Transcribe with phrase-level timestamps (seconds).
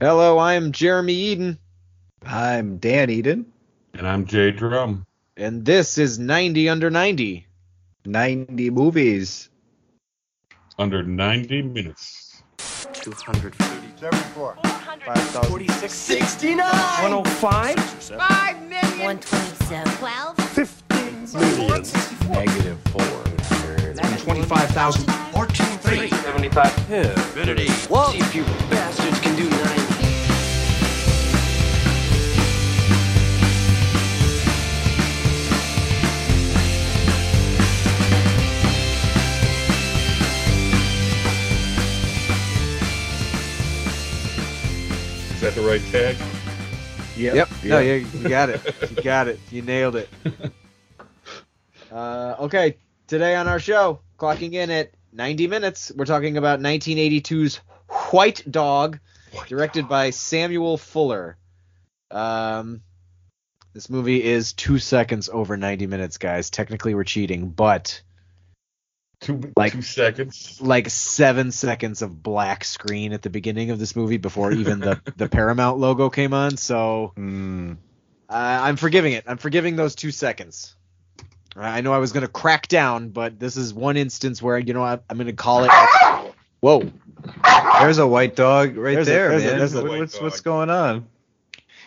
[0.00, 1.58] Hello, I'm Jeremy Eden,
[2.22, 3.46] I'm Dan Eden.
[3.94, 5.06] And I'm Jay Drum.
[5.38, 7.46] and this is 90 Under 90.
[8.04, 9.48] 90 movies.
[10.78, 12.42] Under 90 minutes.
[12.92, 13.56] 230.
[13.98, 14.56] 74.
[15.44, 15.92] 46.
[15.94, 16.58] 69.
[17.02, 17.76] 105.
[19.00, 19.96] 127.
[19.96, 20.36] 12.
[20.36, 21.82] 15 million.
[22.28, 23.96] Negative 400.
[24.18, 25.10] 25,000.
[25.32, 25.66] 14.
[26.10, 26.90] 75.
[26.92, 27.68] Infinity.
[27.88, 28.10] Whoa.
[28.12, 28.85] See if you bastards
[45.46, 46.16] that the right tag?
[47.16, 47.48] Yep.
[47.62, 48.60] No, you, you got it.
[48.90, 49.38] You got it.
[49.52, 50.08] You nailed it.
[51.88, 57.60] Uh, okay, today on our show, clocking in at 90 minutes, we're talking about 1982's
[58.10, 58.98] White Dog,
[59.46, 61.38] directed by Samuel Fuller.
[62.10, 62.82] Um,
[63.72, 66.50] this movie is two seconds over 90 minutes, guys.
[66.50, 68.02] Technically, we're cheating, but
[69.20, 70.58] Two, Like- two seconds.
[70.60, 75.00] like seven seconds of black screen at the beginning of this movie before even the,
[75.16, 76.56] the Paramount logo came on.
[76.58, 77.78] So Mm.
[78.28, 79.24] uh, I'm forgiving it.
[79.26, 80.74] I'm forgiving those two seconds.
[81.58, 84.74] I know I was going to crack down, but this is one instance where you
[84.74, 85.70] know I, I'm going to call it.
[86.60, 86.92] Whoa!
[87.80, 89.58] There's a white dog right There's there, a- man.
[89.58, 91.06] there's a What- white what's what's going on?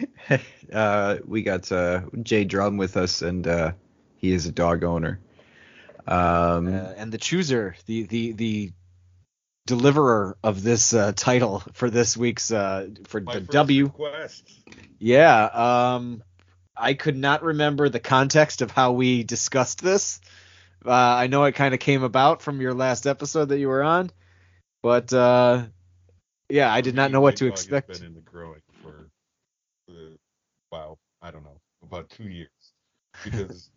[0.74, 3.74] uh, we got uh, Jay Drum with us, and uh,
[4.18, 5.20] he is a dog owner.
[6.08, 8.72] Um, Uh, and the chooser, the the the
[9.68, 13.86] deliverer of this uh, title for this week's uh, for the W.
[13.86, 14.50] request.
[15.00, 15.44] Yeah.
[15.46, 16.24] Um,
[16.76, 20.22] I could not remember the context of how we discussed this.
[20.86, 23.84] Uh, I know it kind of came about from your last episode that you were
[23.84, 24.12] on,
[24.82, 25.66] but uh,
[26.50, 28.00] yeah, I did not know what to White Dog has expect.
[28.00, 29.10] Been in the growing for,
[29.90, 30.16] uh,
[30.72, 32.50] wow, I don't know, about two years,
[33.26, 33.70] because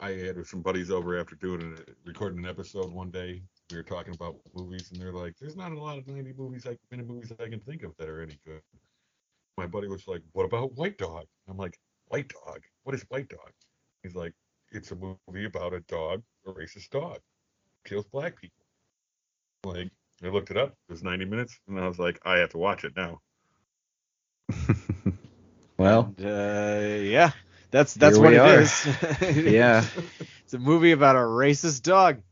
[0.00, 3.42] I had some buddies over after doing a, recording an episode one day.
[3.70, 6.64] We were talking about movies, and they're like, "There's not a lot of 90 movies,
[6.64, 8.62] like minute movies I can think of that are any good."
[9.58, 12.62] My buddy was like, "What about White Dog?" I'm like, "White Dog?
[12.84, 13.52] What is White Dog?"
[14.02, 14.32] He's like,
[14.72, 17.20] "It's a movie about a dog, a racist dog,
[17.84, 18.64] kills black people."
[19.64, 19.90] Like,
[20.22, 20.70] I looked it up.
[20.88, 23.20] It was 90 minutes, and I was like, I have to watch it now.
[25.78, 27.32] well, And, uh, yeah,
[27.70, 28.60] that's that's Here what it are.
[28.60, 28.86] is.
[29.52, 29.84] yeah.
[30.44, 32.22] it's a movie about a racist dog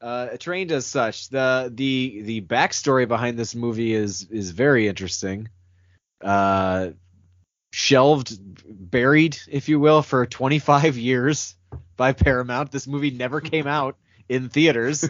[0.00, 1.28] uh, trained as such.
[1.28, 5.48] The the the backstory behind this movie is is very interesting.
[6.20, 6.90] Uh,
[7.72, 8.38] shelved,
[8.90, 11.54] buried, if you will, for 25 years
[11.96, 12.70] by Paramount.
[12.70, 13.96] This movie never came out
[14.28, 15.08] in theaters.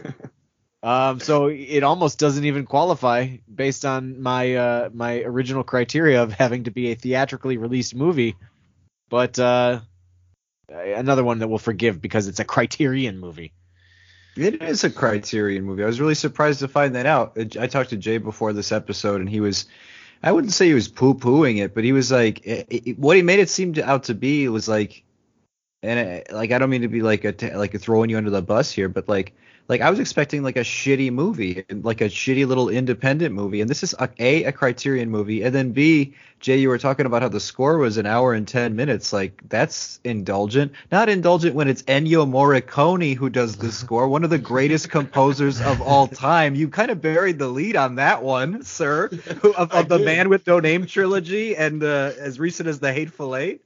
[0.82, 6.32] Um, so it almost doesn't even qualify based on my uh, my original criteria of
[6.32, 8.37] having to be a theatrically released movie.
[9.09, 9.81] But uh,
[10.69, 13.53] another one that we'll forgive because it's a Criterion movie.
[14.37, 15.83] It is a Criterion movie.
[15.83, 17.39] I was really surprised to find that out.
[17.59, 19.67] I talked to Jay before this episode, and he was,
[20.22, 23.17] I wouldn't say he was poo pooing it, but he was like, it, it- what
[23.17, 25.03] he made it seem to, out to be was like,
[25.83, 28.31] and it, like I don't mean to be like a like a throwing you under
[28.31, 29.34] the bus here, but like
[29.69, 33.69] like I was expecting like a shitty movie, like a shitty little independent movie, and
[33.69, 37.22] this is a, a a Criterion movie, and then B, Jay, you were talking about
[37.22, 39.12] how the score was an hour and ten minutes.
[39.12, 40.72] Like that's indulgent.
[40.93, 45.60] Not indulgent when it's Ennio Morricone who does the score, one of the greatest composers
[45.60, 46.55] of all time.
[46.55, 50.05] You kind of buried the lead on that one, sir, who- of, of the did.
[50.05, 53.62] Man with No Name trilogy, and uh, as recent as the Hateful Eight.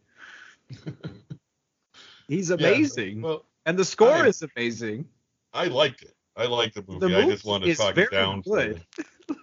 [2.29, 5.07] He's amazing, Well, and the score I- is amazing.
[5.53, 6.15] I liked it.
[6.37, 7.09] I liked the movie.
[7.09, 8.41] The I just wanted to talk very it down.
[8.43, 8.83] good.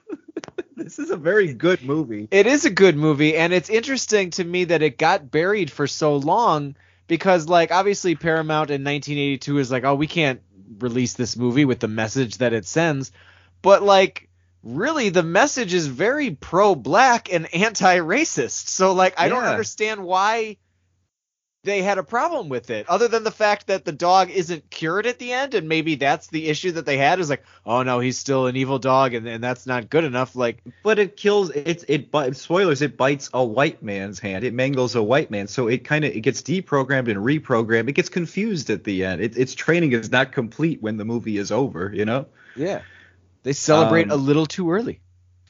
[0.75, 2.27] This is a very good movie.
[2.29, 5.87] It is a good movie, and it's interesting to me that it got buried for
[5.87, 6.75] so long
[7.07, 10.41] because, like, obviously Paramount in 1982 is like, oh, we can't
[10.79, 13.11] release this movie with the message that it sends,
[13.61, 14.23] but like.
[14.63, 18.67] Really, the message is very pro-black and anti-racist.
[18.67, 20.57] So, like, I don't understand why
[21.67, 25.05] they had a problem with it, other than the fact that the dog isn't cured
[25.05, 27.19] at the end, and maybe that's the issue that they had.
[27.19, 30.35] Is like, oh no, he's still an evil dog, and, and that's not good enough.
[30.35, 34.43] Like, But it kills it's it spoilers it bites a white man's hand.
[34.43, 35.47] It mangles a white man.
[35.47, 37.89] So it kind of it gets deprogrammed and reprogrammed.
[37.89, 39.21] It gets confused at the end.
[39.21, 42.27] It, its training is not complete when the movie is over, you know?
[42.55, 42.81] Yeah.
[43.43, 44.99] They celebrate Um, a little too early.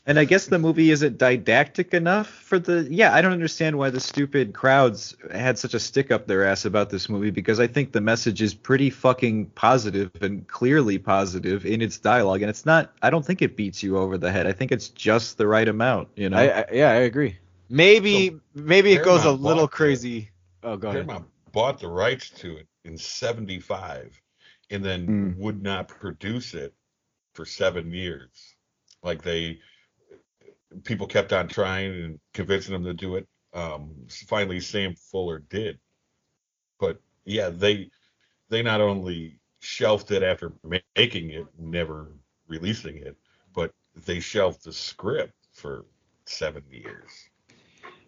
[0.07, 2.87] And I guess the movie isn't didactic enough for the.
[2.89, 6.63] Yeah, I don't understand why the stupid crowds had such a stick up their ass
[6.63, 11.65] about this movie because I think the message is pretty fucking positive and clearly positive
[11.65, 12.93] in its dialogue, and it's not.
[13.01, 14.47] I don't think it beats you over the head.
[14.47, 16.07] I think it's just the right amount.
[16.15, 16.37] You know.
[16.37, 17.37] I, I, yeah, I agree.
[17.69, 20.29] Maybe So, maybe it goes a little bought the- crazy.
[20.63, 21.05] Oh, go ahead.
[21.05, 24.21] Paramount bought the rights to it in 75
[24.69, 25.31] and then Hmm.
[25.41, 26.73] would not produce it
[27.33, 28.55] for seven years.
[29.03, 29.59] Like they,
[30.83, 33.27] people kept on trying and convincing them to do it.
[33.53, 33.91] Um,
[34.27, 35.79] finally, Sam Fuller did.
[36.79, 37.89] But yeah, they
[38.49, 42.13] they not only shelved it after ma- making it, never
[42.47, 43.17] releasing it,
[43.53, 43.73] but
[44.05, 45.85] they shelved the script for
[46.25, 47.09] seven years.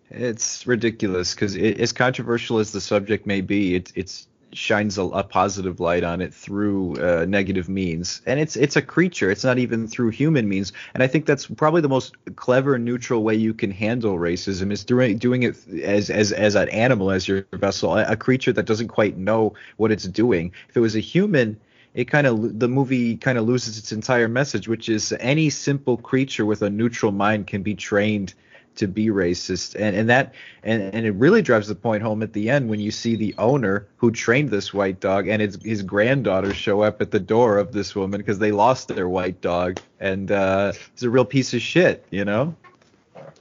[0.09, 5.03] It's ridiculous because it, as controversial as the subject may be, it it's shines a,
[5.03, 9.29] a positive light on it through uh, negative means, and it's it's a creature.
[9.29, 13.23] It's not even through human means, and I think that's probably the most clever neutral
[13.23, 17.27] way you can handle racism is doing doing it as as as an animal as
[17.27, 20.51] your vessel, a, a creature that doesn't quite know what it's doing.
[20.69, 21.59] If it was a human.
[21.95, 25.97] It kind of the movie kind of loses its entire message, which is any simple
[25.97, 28.35] creature with a neutral mind can be trained
[28.79, 29.75] to be racist.
[29.75, 30.33] And and that
[30.63, 33.35] and, and it really drives the point home at the end when you see the
[33.37, 37.57] owner who trained this white dog and his his granddaughter show up at the door
[37.57, 39.79] of this woman because they lost their white dog.
[39.99, 42.55] And uh he's a real piece of shit you know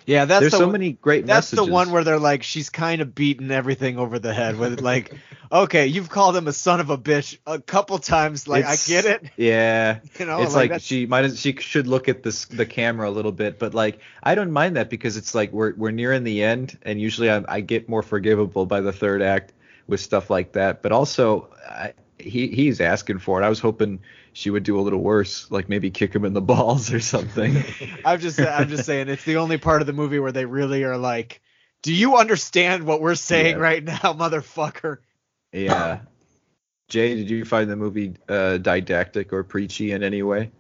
[0.09, 2.71] Yeah, that's there's the so many great That's messages the one where they're like, she's
[2.71, 5.13] kind of beating everything over the head with like,
[5.53, 8.49] okay, you've called him a son of a bitch a couple times.
[8.49, 9.31] Like, It's- I get it.
[9.37, 12.65] yeah You know, it's like, that's- she might as she should look at this the
[12.65, 15.91] camera a little bit but like i don't mind that because it's like we're we're
[15.91, 19.53] nearing the end and usually i, I get more forgivable by the third act
[19.87, 24.01] with stuff like that but also I, he he's asking for it i was hoping
[24.39, 27.57] she would do a little worse like maybe kick him in the balls or something
[28.05, 30.85] I'm just, I'm just saying, it's the only part of the movie where they really
[30.85, 31.43] are like,
[31.83, 33.63] do you understand what we're saying Yeah.
[33.63, 34.99] right now, motherfucker?
[35.53, 35.99] yeah
[36.89, 40.51] jay did you find the movie uh, didactic or preachy in any way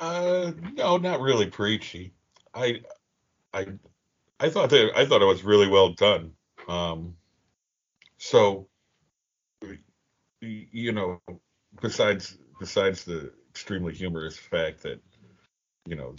[0.00, 2.12] Uh, no, not really preachy.
[2.54, 2.80] I,
[3.52, 3.66] I,
[4.40, 6.32] I thought that I thought it was really well done.
[6.66, 7.14] Um,
[8.18, 8.66] so,
[10.40, 11.20] you know,
[11.80, 15.00] besides besides the extremely humorous fact that,
[15.86, 16.14] you know,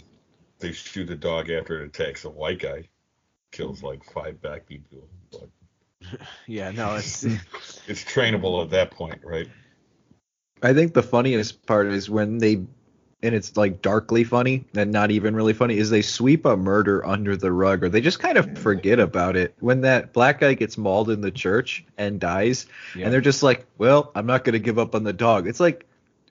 [0.58, 2.88] they shoot a dog after it attacks a white guy,
[3.52, 5.48] kills like five black people, but
[6.46, 7.24] Yeah, no, it's
[7.86, 9.48] it's trainable at that point, right?
[10.62, 12.64] I think the funniest part is when they,
[13.24, 17.04] and it's like darkly funny and not even really funny, is they sweep a murder
[17.06, 19.54] under the rug or they just kind of forget about it.
[19.60, 23.04] When that black guy gets mauled in the church and dies, Yeah.
[23.06, 25.48] and they're just like, well, I'm not going to give up on the dog.
[25.48, 25.86] It's like,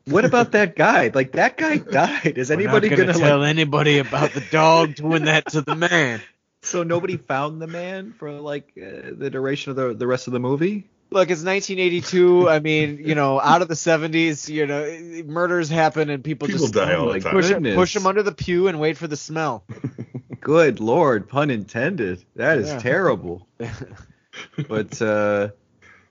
[0.06, 1.12] what about that guy?
[1.14, 2.38] Like, that guy died.
[2.38, 6.22] Is anybody gonna gonna tell like, anybody about the dog doing that to the man?
[6.62, 10.34] so nobody found the man for like uh, the duration of the, the rest of
[10.34, 10.88] the movie?
[11.14, 12.50] Look, it's 1982.
[12.50, 16.64] I mean, you know, out of the 70s, you know, murders happen and people, People
[16.64, 17.32] just die all my the time.
[17.34, 17.76] push Goodness.
[17.76, 19.64] push them under the pew and wait for the smell.
[20.42, 22.26] Good lord, pun intended.
[22.36, 22.80] That is Yeah.
[22.80, 23.48] terrible.
[24.68, 25.50] but uh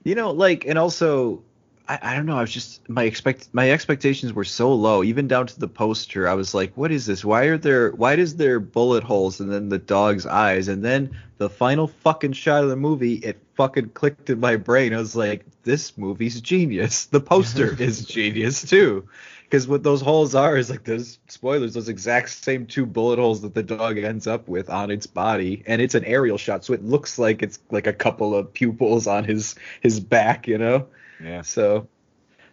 [0.03, 1.43] you know, like and also
[1.87, 5.27] I, I don't know, I was just my expect my expectations were so low, even
[5.27, 6.27] down to the poster.
[6.27, 7.25] I was like, what is this?
[7.25, 10.67] Why are there why does there bullet holes and then the dog's eyes?
[10.67, 14.93] And then the final fucking shot of the movie, it fucking clicked in my brain.
[14.93, 17.05] I was like, this movie's genius.
[17.05, 19.07] The poster is genius too.
[19.43, 23.41] Because what those holes are is like those spoilers, those exact same two bullet holes
[23.41, 26.73] that the dog ends up with on its body, and it's an aerial shot, so
[26.73, 30.87] it looks like it's like a couple of pupils on his his back, you know.
[31.23, 31.41] Yeah.
[31.41, 31.87] So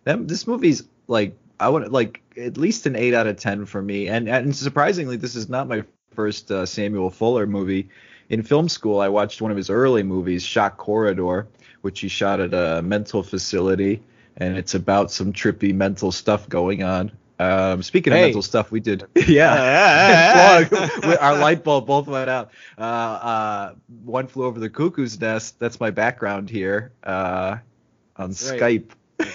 [0.04, 3.82] that this movie's like I would like at least an eight out of ten for
[3.82, 5.84] me, and and surprisingly, this is not my
[6.14, 7.88] first uh, Samuel Fuller movie.
[8.30, 11.48] In film school, I watched one of his early movies, Shock Corridor,
[11.82, 14.02] which he shot at a mental facility,
[14.36, 17.10] and it's about some trippy mental stuff going on.
[17.40, 18.20] Um, speaking Hey.
[18.20, 20.64] of mental stuff, we did yeah.
[21.20, 22.50] Our light bulb both went out.
[22.78, 23.74] Uh, uh,
[24.04, 25.58] one flew over the cuckoo's nest.
[25.58, 27.56] That's my background here uh,
[28.20, 28.36] on right.
[28.36, 28.90] Skype.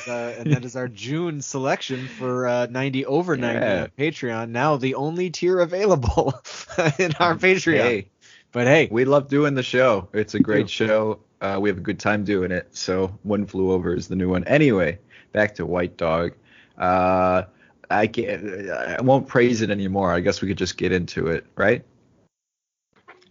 [0.07, 3.87] Uh, and that is our June selection for uh, 90 over 90 Yeah.
[3.97, 4.49] Patreon.
[4.49, 6.33] Now the only tier available
[6.99, 7.81] in our Patreon.
[7.81, 8.07] Hey,
[8.51, 10.07] But hey, we love doing the show.
[10.13, 11.19] It's a great show.
[11.41, 12.67] Uh, we have a good time doing it.
[12.75, 14.43] So one flew over is the new one.
[14.45, 14.97] Anyway,
[15.33, 16.33] back to White Dog.
[16.77, 17.43] Uh,
[17.89, 20.11] I can't, I won't praise it anymore.
[20.11, 21.83] I guess we could just get into it, right?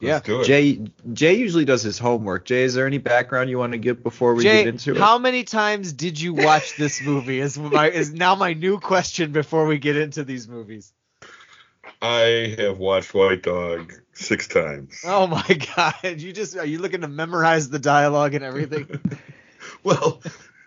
[0.01, 0.15] Yeah.
[0.15, 0.45] Let's do it.
[0.45, 0.81] Jay
[1.13, 2.45] Jay usually does his homework.
[2.45, 4.97] Jay, is there any background you want to give before we Jay, get into it?
[4.99, 7.41] how many times did you watch this movie?
[7.41, 10.93] Is my is now my new question before we get into these movies.
[12.03, 15.01] I have watched White Dog six times.
[15.07, 15.43] Oh my
[15.77, 16.21] god!
[16.21, 19.01] You just are you looking to memorize the dialogue and everything?
[19.83, 20.23] Well,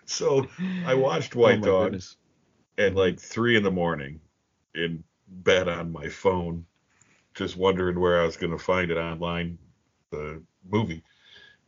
[0.06, 0.46] so
[0.86, 2.16] I watched Oh White my Dog goodness.
[2.76, 4.20] at like three in the morning
[4.74, 6.66] in bed on my phone,
[7.38, 9.58] just wondering where I was going to find it online,
[10.10, 11.04] the movie.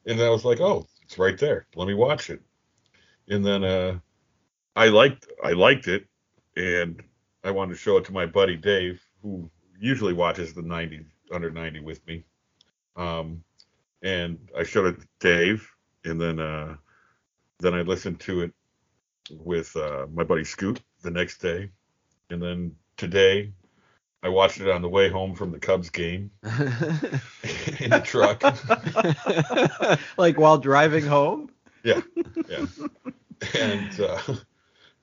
[0.05, 1.67] And I was like, oh, it's right there.
[1.77, 2.43] Let me watch it.
[3.29, 3.99] And then uh,
[4.75, 6.07] I liked I liked it,
[6.57, 7.01] and
[7.45, 9.49] I wanted to show it to my buddy Dave, who
[9.79, 12.25] usually watches the 90 under 90 with me.
[12.97, 13.45] Um,
[14.03, 15.71] and I showed it to Dave,
[16.05, 16.77] and then uh,
[17.61, 18.53] then I listened to it
[19.31, 21.71] with uh, my buddy Scoot the next day,
[22.31, 23.53] and then today
[24.23, 28.43] I watched it on the way home from the Cubs game in the truck.
[30.19, 31.51] like while driving home.
[31.85, 32.03] yeah,
[32.49, 32.67] yeah,
[33.59, 34.19] and uh,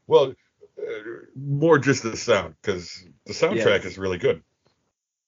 [0.05, 0.33] well,
[0.79, 0.83] uh,
[1.35, 3.85] more just the sound because the soundtrack Yes.
[3.85, 4.43] is really good.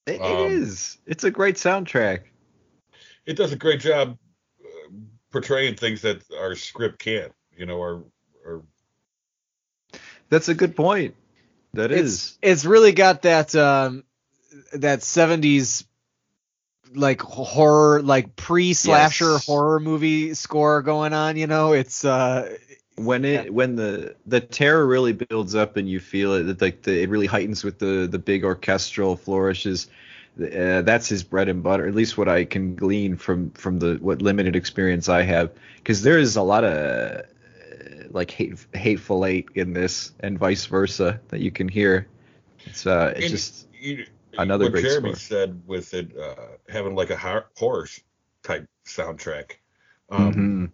[0.05, 0.97] It, it Um, is.
[1.07, 2.21] It's a great soundtrack.
[3.25, 4.17] It does a great job
[4.63, 4.89] uh,
[5.31, 7.33] portraying things that our script can't.
[7.57, 8.03] You know, or
[8.45, 8.63] or
[10.29, 11.15] That's a good point.
[11.73, 12.37] That it's is.
[12.41, 14.03] it's really got that um
[14.73, 15.85] that 70s
[16.95, 19.45] like horror like pre-slasher Yes.
[19.45, 22.57] horror movie score going on you know it's uh
[22.95, 26.81] when it when the the terror really builds up and you feel it that like
[26.81, 29.87] the, it really heightens with the the big orchestral flourishes
[30.39, 33.95] uh, that's his bread and butter at least what i can glean from from the
[34.01, 37.25] what limited experience i have because there is a lot of
[38.11, 42.07] like hate, hateful eight in this and vice versa that you can hear
[42.65, 44.05] it's uh it's And just you,
[44.37, 45.15] another what great Jeremy score.
[45.15, 46.35] said with it uh,
[46.67, 47.87] having like a hor- horror
[48.43, 49.53] type soundtrack.
[50.09, 50.71] Um, mhm.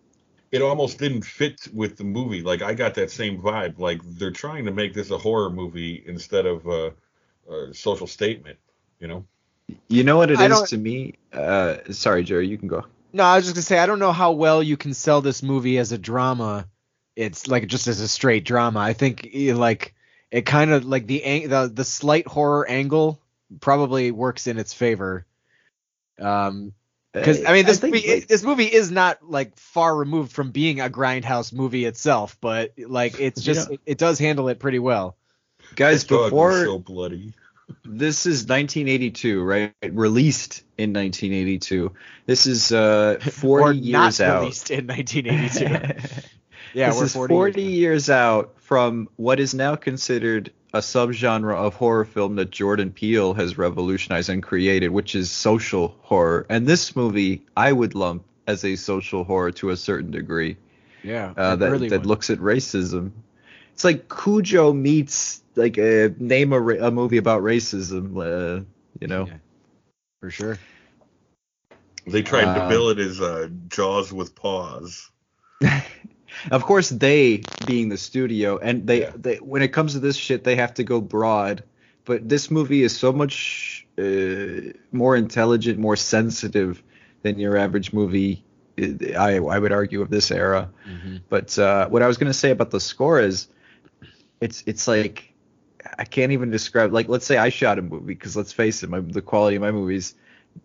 [0.51, 2.41] It almost didn't fit with the movie.
[2.41, 3.77] Like I got that same vibe.
[3.79, 6.93] Like they're trying to make this a horror movie instead of a,
[7.51, 8.57] a social statement.
[8.99, 9.25] You know?
[9.89, 12.85] you know what it I is don't- to me uh sorry jerry you can go
[13.13, 15.41] no i was just gonna say i don't know how well you can sell this
[15.41, 16.67] movie as a drama
[17.15, 19.93] it's like just as a straight drama i think eh, like
[20.31, 23.19] it kind of like the ang- the the slight horror angle
[23.62, 25.25] probably works in its favor
[26.19, 26.74] um
[27.13, 30.51] because I mean, this think, movie, like- this movie is not like far removed from
[30.51, 34.60] being a grindhouse movie itself, but like it's just know- it, it does handle it
[34.60, 35.15] pretty well.
[35.75, 37.31] guys That before so bloody.
[37.86, 41.93] this is 1982 right released in 1982
[42.25, 46.27] this is uh 40 or years not out released in 1982.
[46.75, 47.74] yeah, this we're is 40, 40, years.
[47.74, 53.34] years out from what is now considered a subgenre of horror film that Jordan Peele
[53.34, 56.46] has revolutionized and created, which is social horror.
[56.50, 60.58] And this movie, I would lump as a social horror to a certain degree
[61.01, 62.08] Yeah, uh, that really that was.
[62.08, 63.12] looks at racism.
[63.74, 68.15] It's like Cujo meets like a name a, a movie about racism.
[68.17, 68.63] Uh,
[69.00, 69.38] you know, Yeah.
[70.22, 70.58] for sure.
[72.08, 75.10] They tried to Uh, bill it as uh, Jaws with paws.
[76.51, 79.11] of course they being the studio and they, Yeah.
[79.15, 81.63] they when it comes to this shit they have to go broad
[82.05, 86.83] but this movie is so much uh, more intelligent more sensitive
[87.23, 88.43] than your average movie
[89.17, 91.21] i i would argue of this era Mhm.
[91.29, 93.47] but uh, what i was going to say about the score is
[94.41, 95.33] it's it's like
[95.97, 98.89] i can't even describe like let's say i shot a movie because let's face it
[98.89, 100.13] my, the quality of my movies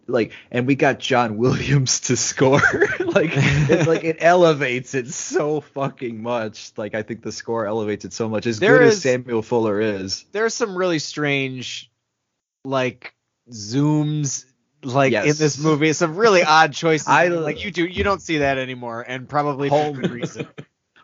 [0.07, 2.61] like and we got John Williams to score
[3.01, 8.05] like it, like it elevates it so fucking much like I think the score elevates
[8.05, 11.91] it so much as There good is- as Samuel Fuller is There's some really strange,
[12.65, 13.15] like
[13.51, 14.45] zooms,
[14.83, 15.93] like in this movie.
[15.93, 17.09] Some really odd choices.
[17.09, 20.49] I- like you do, you don't see that anymore, and probably for Home- good reason.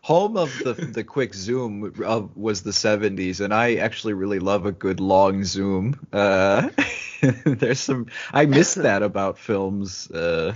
[0.02, 4.64] home of the the quick zoom of was the 70s and I actually really love
[4.66, 6.68] a good long zoom uh
[7.44, 10.54] there's some I miss that about films uh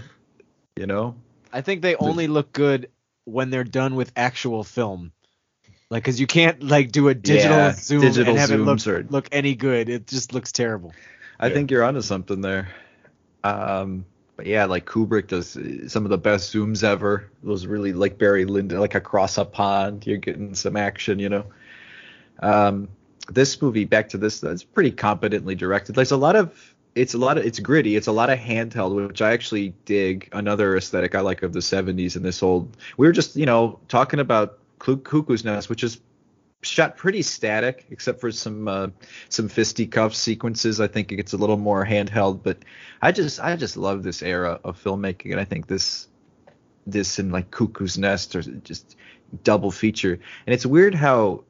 [0.77, 1.15] you know
[1.53, 2.91] I think they only look good
[3.25, 5.13] when they're done with actual film.
[5.91, 8.79] Like, cause you can't like do a digital Yeah, zoom digital and have it look,
[8.79, 9.89] zooms are- look any good.
[9.89, 10.95] It just looks terrible.
[11.41, 11.55] I Yeah.
[11.55, 12.69] think you're onto something there.
[13.43, 14.05] Um,
[14.37, 17.29] but yeah, like Kubrick does uh, some of the best zooms ever.
[17.43, 21.47] Those really like Barry Lyndon, like across a pond, you're getting some action, you know.
[22.39, 22.89] Um,
[23.31, 25.95] this movie, back to this, it's pretty competently directed.
[25.95, 27.97] There's a lot of, it's a lot of, it's gritty.
[27.97, 30.29] It's a lot of handheld, which I actually dig.
[30.33, 32.77] Another aesthetic I like of the 70s and this old.
[32.97, 36.01] We were just, you know, talking about Cuckoo's Nest, which is
[36.63, 38.89] shot pretty static, except for some uh,
[39.29, 40.81] some fisticuff sequences.
[40.81, 42.59] I think it gets a little more handheld, but
[43.01, 46.09] I just I just love this era of filmmaking, and I think this
[46.87, 48.97] this and like Cuckoo's Nest are just
[49.45, 50.19] double feature.
[50.47, 51.45] And it's weird how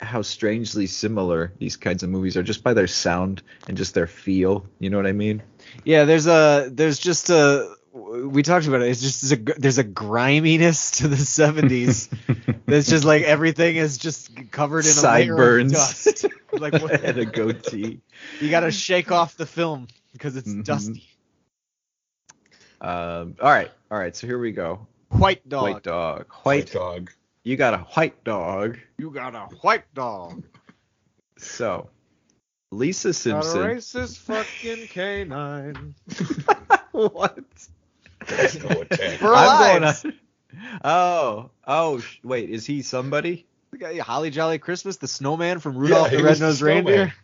[0.00, 4.06] how strangely similar these kinds of movies are just by their sound and just their
[4.06, 4.66] feel.
[4.78, 5.42] You know what I mean?
[5.84, 8.88] Yeah, there's a there's just a we talked about it.
[8.90, 12.10] It's just a, there's a griminess to the 70s.
[12.66, 15.72] That's just like everything is just covered in a Sideburns.
[15.72, 16.26] dust.
[16.52, 18.00] Like what, and a goatee.
[18.40, 20.64] you got to shake off the film because it's Mhm.
[20.64, 21.06] dusty.
[22.80, 24.14] Um, all right, all right.
[24.16, 24.86] So here we go.
[25.10, 25.62] White dog.
[25.62, 26.26] White dog.
[26.44, 26.72] White White.
[26.72, 27.10] dog.
[27.46, 28.76] You got a white dog.
[28.98, 30.42] You got a white dog.
[31.38, 31.88] So,
[32.72, 33.62] Lisa Got a Simpson.
[33.62, 35.94] racist fucking canine.
[36.90, 37.38] what?
[38.26, 39.20] There's no attack.
[39.20, 40.02] For I'm lives.
[40.02, 40.80] going on.
[40.82, 42.50] Oh, oh, sh- wait.
[42.50, 43.46] Is he somebody?
[43.70, 46.84] The guy, Holly Jolly Christmas, the snowman from Rudolph he the Red-Nosed snowman.
[46.84, 47.14] Reindeer.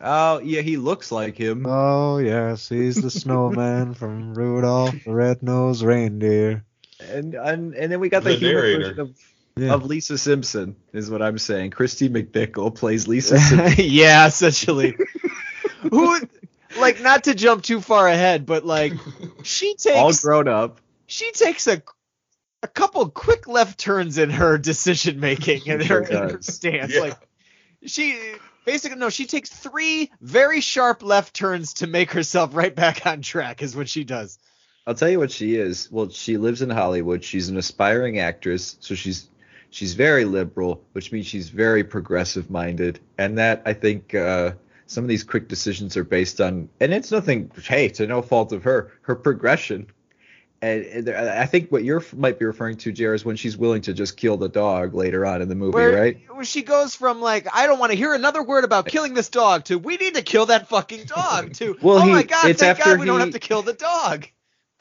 [0.00, 0.60] Oh, yeah.
[0.60, 1.66] He looks like him.
[1.66, 6.64] Oh yes, he's the snowman from Rudolph the Red-Nosed Reindeer.
[7.00, 8.78] And and and then we got the, The human narrator.
[8.80, 9.18] version of,
[9.56, 9.74] Yeah.
[9.74, 11.72] of Lisa Simpson, is what I'm saying.
[11.72, 13.84] Kristy McNichol plays Lisa Simpson.
[13.86, 14.96] yeah, essentially.
[15.90, 16.18] Who
[16.78, 18.92] like not to jump too far ahead, but like
[19.42, 20.80] she takes all grown up.
[21.06, 21.82] she takes a
[22.62, 26.94] a couple quick left turns in her decision making and her, in her stance.
[26.94, 27.00] Yeah.
[27.00, 27.28] Like
[27.84, 28.18] she
[28.64, 33.20] basically no, she takes three very sharp left turns to make herself right back on
[33.20, 34.38] track is what she does.
[34.86, 35.90] I'll tell you what she is.
[35.92, 37.22] Well, she lives in Hollywood.
[37.22, 39.28] She's an aspiring actress, so she's
[39.72, 44.52] she's very liberal, which means she's very progressive minded, and that I think uh,
[44.86, 47.50] some of these quick decisions are based on, and it's nothing.
[47.64, 49.88] Hey, to no fault of her, her progression.
[50.60, 53.56] And, and there- I think what you might be referring to, Jer, is when she's
[53.56, 56.20] willing to just kill the dog later on in the movie, Where, right?
[56.30, 59.28] where she goes from like I don't want to hear another word about killing this
[59.28, 62.56] dog to we need to kill that fucking dog to Well, oh he- my god
[62.56, 64.28] thank god we don't have to kill the dog.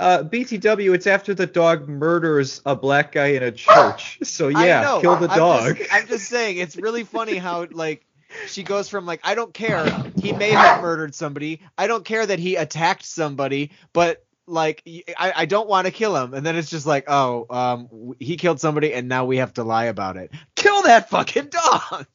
[0.01, 4.17] Uh, BTW, it's after the dog murders a black guy in a church.
[4.31, 5.77] So yeah, kill the I'm dog.
[5.77, 8.05] just, I'm just saying it's really funny how like
[8.47, 9.85] she goes from like I don't care
[10.19, 14.81] he may have murdered somebody I don't care that he attacked somebody but like
[15.17, 18.37] I, I don't want to kill him and then it's just like oh um he
[18.37, 22.07] killed somebody and now we have to lie about it kill that fucking dog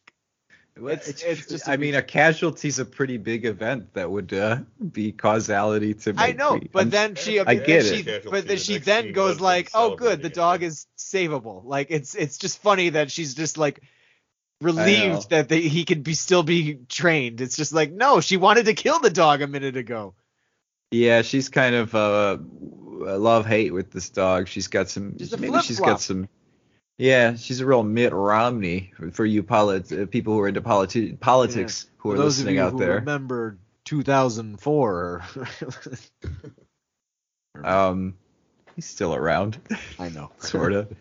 [0.76, 4.58] It's- it's just a I mean, a casualty's a pretty big event that would uh,
[4.92, 6.14] be causality to.
[6.18, 8.26] I know me- but I'm- then she I get she, it.
[8.30, 12.36] but then she then goes like oh good the dog is savable like it's it's
[12.38, 13.80] just funny that she's just like
[14.60, 18.64] relieved that they, he could be still be trained it's just like no she wanted
[18.66, 20.14] to kill the dog a minute ago
[20.92, 24.46] yeah, she's kind of uh, love hate with this dog.
[24.46, 25.18] She's got some.
[25.18, 25.88] She's maybe she's flip-flop.
[25.88, 26.28] got some.
[26.98, 31.18] Yeah, she's a real Mitt Romney for you polit- uh, people who are into politi-
[31.20, 32.94] politics who For are those of listening you out who there.
[32.96, 35.22] remember 2004
[37.64, 38.14] Um,
[38.74, 39.58] he's still around.
[39.98, 40.94] I know sort of.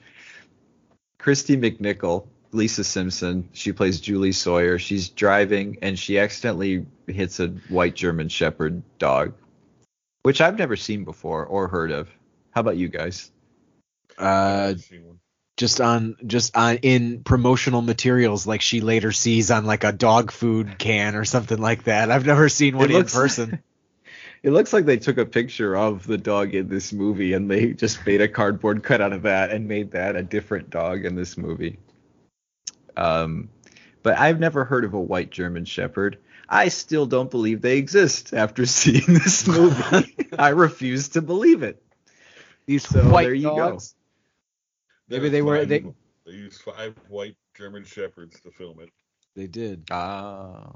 [1.19, 4.79] Kristy McNichol, Lisa Simpson, she plays Julie Sawyer.
[4.79, 9.33] She's driving and she accidentally hits a white German Shepherd dog,
[10.23, 12.09] which I've never seen before or heard of.
[12.51, 13.31] How about you guys?
[14.17, 15.19] uh I've seen one.
[15.57, 20.31] Just on just on in promotional materials like she later sees on like a dog
[20.31, 23.61] food can or something like that i've never seen one It in looks- person
[24.43, 27.73] It looks like they took a picture of the dog in this movie and they
[27.73, 31.15] just made a cardboard cut out of that and made that a different dog in
[31.15, 31.79] this movie.
[32.95, 33.49] Um,
[34.03, 36.19] but I've never heard of a white German Shepherd.
[36.47, 40.15] I still don't believe they exist after seeing this movie.
[40.37, 41.81] I refuse to believe it.
[42.67, 43.79] these So white there you go.
[45.09, 45.85] Dogs Maybe they were- they-
[46.25, 48.89] They used five white German shepherds to film it.
[49.35, 50.73] they did Ah.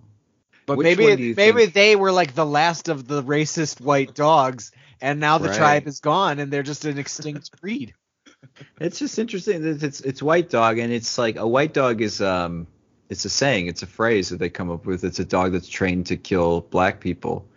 [0.66, 3.24] but Which maybe one do you maybe think- they were like the last of the
[3.24, 5.58] racist white dogs and now the Right.
[5.58, 7.94] tribe is gone and they're just an extinct breed
[8.80, 12.22] It's just interesting that it's it's white dog and it's like a white dog is
[12.22, 12.68] um
[13.10, 15.04] it's a saying, it's a phrase that they come up with.
[15.04, 17.48] It's a dog that's trained to kill black people.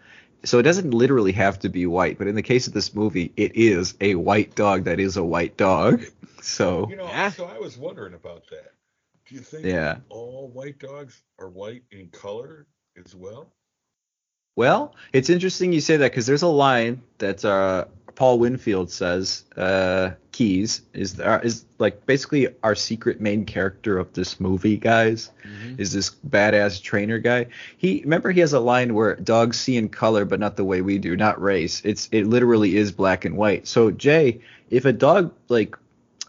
[0.44, 3.32] So it doesn't literally have to be white, but in the case of this movie,
[3.36, 6.02] it is a white dog that is a white dog.
[6.42, 7.30] So You know, Yeah.
[7.30, 8.72] so I was wondering about that.
[9.28, 9.98] Do you think Yeah.
[10.08, 13.52] all white dogs are white in color as well?
[14.56, 19.44] Well, it's interesting you say that because there's a line that's uh, Paul Winfield says.
[19.56, 25.30] Uh, Keys is uh, is like basically our secret main character of this movie, guys.
[25.78, 27.46] Is this badass trainer guy?
[27.76, 30.80] He remember he has a line where dogs see in color, but not the way
[30.80, 31.82] we do, not race.
[31.84, 33.66] It's it literally is black and white.
[33.68, 35.76] So Jay, if a dog like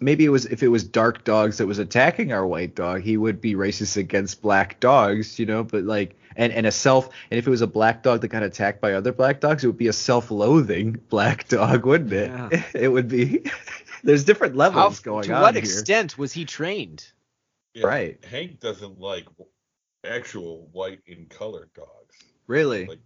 [0.03, 3.17] maybe it was if it was dark dogs that was attacking our white dog, he
[3.17, 5.63] would be racist against black dogs, you know.
[5.63, 8.43] But like, and and a self, and if it was a black dog that got
[8.43, 12.29] attacked by other black dogs, it would be a self-loathing black dog, wouldn't it?
[12.29, 12.63] Yeah.
[12.73, 13.43] It would be.
[14.03, 15.63] There's different How, levels going to on what here.
[15.63, 17.09] extent was he trained
[17.73, 18.25] Yeah, Right.
[18.25, 19.25] Hank doesn't like
[20.05, 22.15] actual white in color dogs.
[22.47, 22.85] Really?
[22.85, 22.99] Like-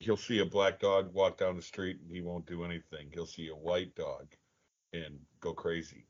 [0.00, 3.08] He'll see a black dog walk down the street and he won't do anything.
[3.12, 4.26] He'll see a white dog
[4.92, 6.04] and go crazy.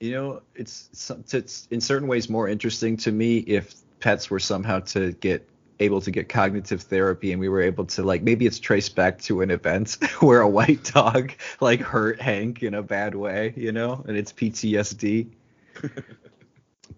[0.00, 0.90] You know, it's
[1.32, 5.48] it's in certain ways more interesting to me if pets were somehow to get
[5.80, 9.18] able to get cognitive therapy and we were able to like maybe it's traced back
[9.20, 13.72] to an event where a white dog like hurt Hank in a bad way, you
[13.72, 15.28] know, and it's PTSD.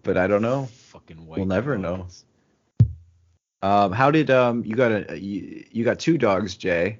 [0.03, 0.65] but I don't know.
[0.65, 1.37] Fucking white.
[1.37, 2.07] We'll never know.
[3.61, 6.99] Um, how did um you got a you, you got two dogs, Jay?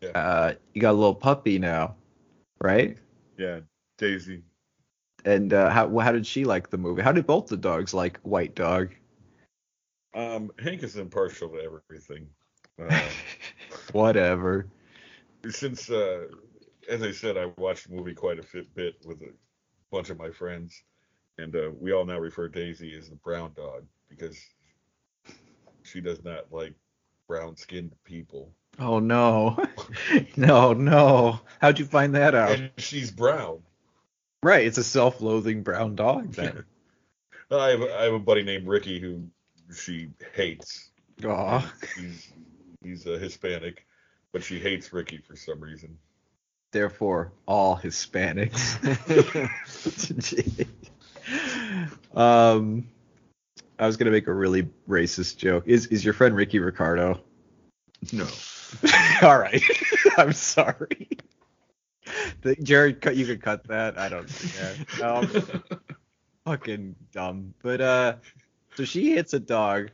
[0.00, 0.10] Yeah.
[0.10, 1.96] Uh, you got a little puppy now,
[2.60, 2.96] right?
[3.38, 3.60] Yeah,
[3.96, 4.42] Daisy.
[5.24, 7.02] And uh, how how did she like the movie?
[7.02, 8.94] How did both the dogs like White Dog?
[10.14, 12.28] Um, Hank is impartial to everything.
[12.80, 12.90] Um,
[13.90, 14.68] Whatever.
[15.50, 16.26] since, uh,
[16.88, 19.32] as I said, I watched the movie quite a fit bit with a
[19.90, 20.84] bunch of my friends,
[21.38, 24.38] and uh, we all now refer Daisy as the brown dog because
[25.82, 26.74] she does not like
[27.26, 29.62] brown-skinned people, Oh no,
[30.36, 31.40] no, no.
[31.60, 32.52] How'd you find that out?
[32.52, 33.62] and she's brown.
[34.42, 36.64] Right, it's a self-loathing brown dog then.
[37.50, 39.24] I have, I have a buddy named Ricky who
[39.74, 40.90] she hates.
[41.24, 41.72] Aw.
[41.96, 42.28] He's
[42.82, 43.86] he's a Hispanic,
[44.32, 45.98] but she hates Ricky for some reason.
[46.70, 48.76] Therefore, all Hispanics.
[52.14, 52.86] um,
[53.78, 55.64] I was gonna make a really racist joke.
[55.66, 57.20] Is is your friend Ricky Ricardo?
[58.12, 58.26] No.
[59.22, 59.62] All right.
[60.18, 61.08] I'm sorry.
[62.42, 63.16] The, Jared, cut.
[63.16, 63.98] You could cut that.
[63.98, 64.74] I don't care.
[65.02, 65.30] Um,
[66.44, 67.54] fucking dumb.
[67.62, 68.14] But uh,
[68.76, 69.90] so she hits a dog,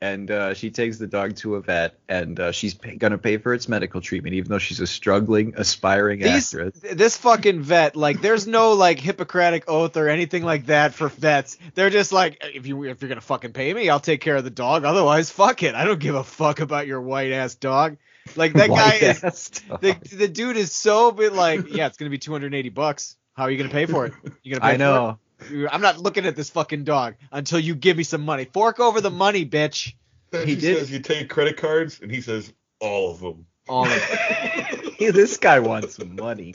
[0.00, 3.38] and uh, she takes the dog to a vet, and uh, she's pay, gonna pay
[3.38, 6.80] for its medical treatment, even though she's a struggling, aspiring These, actress.
[6.80, 11.56] this fucking vet, like, there's no like Hippocratic oath or anything like that for vets.
[11.74, 14.44] They're just like, if you if you're gonna fucking pay me, I'll take care of
[14.44, 14.84] the dog.
[14.84, 15.74] Otherwise, fuck it.
[15.74, 17.96] I don't give a fuck about your white ass dog.
[18.34, 19.80] Like that guy is dog.
[19.80, 23.16] the the dude is so bit like, yeah, it's gonna be 280 bucks.
[23.34, 24.12] How are you gonna pay for it?
[24.42, 25.18] You gonna pay I know.
[25.40, 25.68] It?
[25.72, 28.46] I'm not looking at this fucking dog until you give me some money.
[28.52, 29.94] Fork over the money, bitch.
[30.30, 33.46] Then He did- says you take credit cards, and he says all of them.
[33.68, 36.54] All of Hey, this guy wants some money.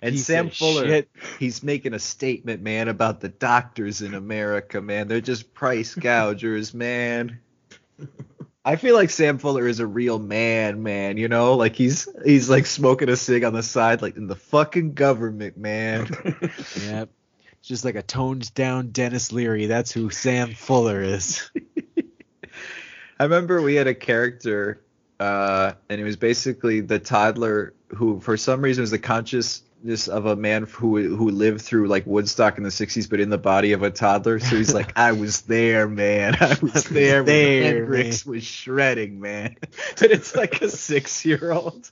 [0.00, 1.10] And Piece Sam Fuller, shit.
[1.38, 5.06] he's making a statement, man, about the doctors in America, man.
[5.08, 7.38] They're just price gougers, man.
[8.64, 11.16] I feel like Sam Fuller is a real man, man.
[11.18, 14.36] You know, like he's he's like smoking a cig on the side, like in the
[14.36, 16.08] fucking government, man.
[16.84, 17.10] Yep.
[17.62, 19.66] Just like a toned down Denis Leary.
[19.66, 21.48] That's who Sam Fuller is.
[23.18, 24.82] I remember we had a character,
[25.20, 30.26] uh, and it was basically the toddler who, for some reason, was the consciousness of
[30.26, 33.74] a man who who lived through like Woodstock in the '60s, but in the body
[33.74, 34.40] of a toddler.
[34.40, 36.36] So he's like, "I was there, man.
[36.40, 39.54] I was there, there, when Hendrix was shredding, man."
[40.00, 41.88] But it's like a six-year-old.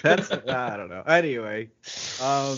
[0.02, 1.02] That's I don't know.
[1.02, 1.70] Anyway,
[2.22, 2.56] um,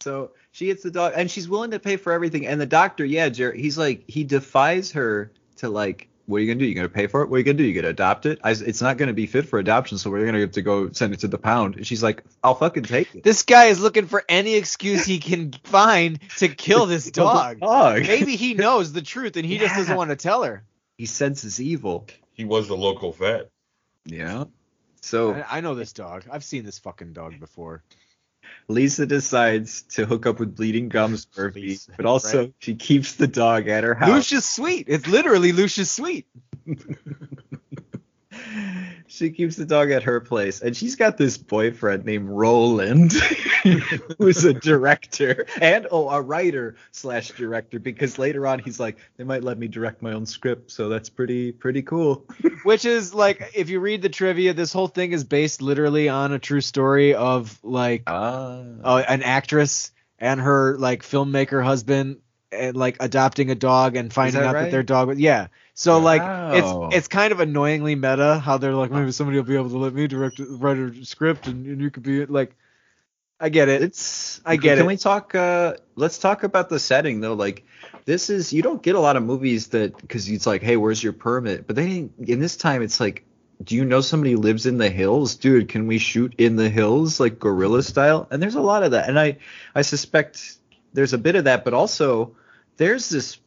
[0.00, 2.46] so she gets the dog, and she's willing to pay for everything.
[2.46, 6.46] And the doctor, yeah, Jared, he's like, he defies her to like, what are you
[6.46, 6.66] gonna do?
[6.66, 7.30] You gonna pay for it?
[7.30, 7.64] What are you gonna do?
[7.64, 8.38] You gonna adopt it?
[8.44, 11.14] I, it's not gonna be fit for adoption, so we're gonna have to go send
[11.14, 11.76] it to the pound.
[11.76, 13.22] And she's like, I'll fucking take it.
[13.24, 17.60] This guy is looking for any excuse he can find to kill this Kill dog.
[17.60, 18.02] dog.
[18.02, 20.64] Maybe he knows the truth and he just doesn't want to tell her.
[20.98, 22.06] he senses evil.
[22.34, 23.50] He was the local vet.
[24.04, 24.44] Yeah.
[25.00, 26.24] So I, I know this dog.
[26.30, 27.82] I've seen this fucking dog before.
[28.68, 32.54] Lisa decides to hook up with Bleeding Gums Murphy, Lisa, but also right.
[32.58, 34.08] she keeps the dog at her house.
[34.08, 34.86] Lucius Sweet.
[34.88, 36.26] It's literally Lucius Sweet.
[39.08, 43.12] she keeps the dog at her place, and she's got this boyfriend named Roland,
[44.18, 47.78] who's a director and oh, a writer slash director.
[47.78, 51.08] Because later on, he's like, they might let me direct my own script, so that's
[51.08, 52.26] pretty pretty cool.
[52.62, 56.32] Which is like, if you read the trivia, this whole thing is based literally on
[56.32, 62.18] a true story of like Ah, uh, an actress and her like filmmaker husband
[62.52, 64.62] and like adopting a dog and finding that out right?
[64.64, 65.48] that their dog was yeah.
[65.78, 66.50] So like Wow.
[66.50, 69.78] it's it's kind of annoyingly meta how they're like maybe somebody will be able to
[69.78, 72.56] let me direct write a script and, and you could be like
[73.40, 73.82] I get it.
[73.82, 74.80] it's I get can it.
[74.80, 77.64] Can we talk uh let's talk about the setting though like
[78.06, 81.02] this is you don't get a lot of movies that because it's like hey where's
[81.02, 83.24] your permit but they didn't in this time it's like
[83.62, 87.20] do you know somebody lives in the hills dude can we shoot in the hills
[87.20, 89.38] like guerrilla style and there's a lot of that and i
[89.74, 90.56] i suspect
[90.94, 92.36] there's a bit of that but also
[92.78, 93.38] there's this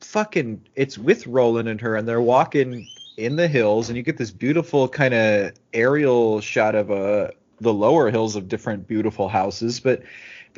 [0.00, 4.16] fucking it's with roland and her and they're walking in the hills and you get
[4.16, 7.28] this beautiful kind of aerial shot of uh
[7.60, 10.02] the lower hills of different beautiful houses but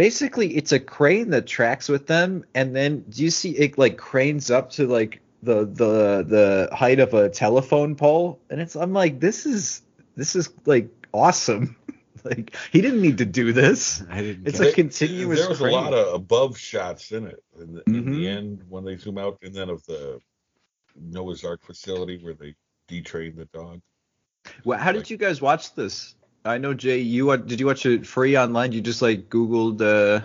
[0.00, 3.98] basically it's a crane that tracks with them, and then do you see it like
[3.98, 8.94] cranes up to like the the the height of a telephone pole, and it's I'm
[8.94, 9.82] like this is
[10.16, 11.76] this is like awesome.
[12.24, 14.02] like he didn't need to do this.
[14.10, 14.46] I didn't.
[14.48, 14.74] It's a it.
[14.74, 15.40] continuous.
[15.40, 15.72] There was crane.
[15.74, 17.42] a lot of above shots in it.
[17.58, 18.14] In the, in Mhm.
[18.16, 20.20] the end, when they zoom out, and then of the
[20.96, 22.54] Noah's Ark facility where they
[22.88, 23.80] detrained the dog.
[24.64, 26.14] Well, how did you guys watch this?
[26.44, 28.72] I know Jay, you did you watch it free online?
[28.72, 30.24] You just like Googled uh,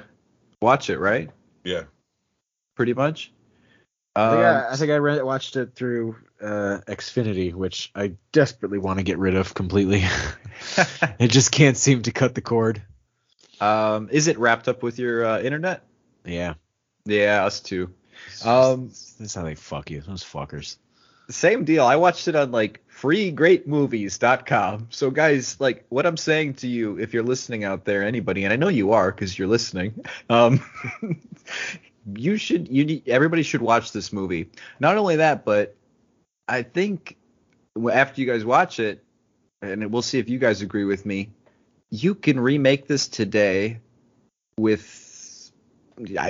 [0.62, 1.29] watch it, right?
[1.63, 1.84] Yeah.
[2.75, 3.31] Pretty much.
[4.15, 8.13] I think Um, I, I think I read, watched it through uh, Xfinity, which I
[8.32, 10.04] desperately want to get rid of completely.
[11.19, 12.82] it just can't seem to cut the cord.
[13.60, 15.84] um, is it wrapped up with your uh, internet?
[16.23, 16.54] Yeah.
[17.06, 17.93] Yeah, us too.
[18.43, 18.88] Um,
[19.19, 20.01] that's how they fuck you.
[20.01, 20.78] Those fuckers.
[21.30, 21.84] Same deal.
[21.86, 24.88] I watched it on like freegreatmovies.com.
[24.91, 28.54] So guys, like what I'm saying to you, if you're listening out there, anybody, and
[28.54, 30.63] I know you are because you're listening, um,
[32.13, 34.49] you should, you need, everybody should watch this movie.
[34.79, 35.75] Not only that, but
[36.47, 37.17] I think
[37.91, 39.03] after you guys watch it,
[39.61, 41.31] and we'll see if you guys agree with me,
[41.89, 43.79] you can remake this today
[44.57, 45.51] with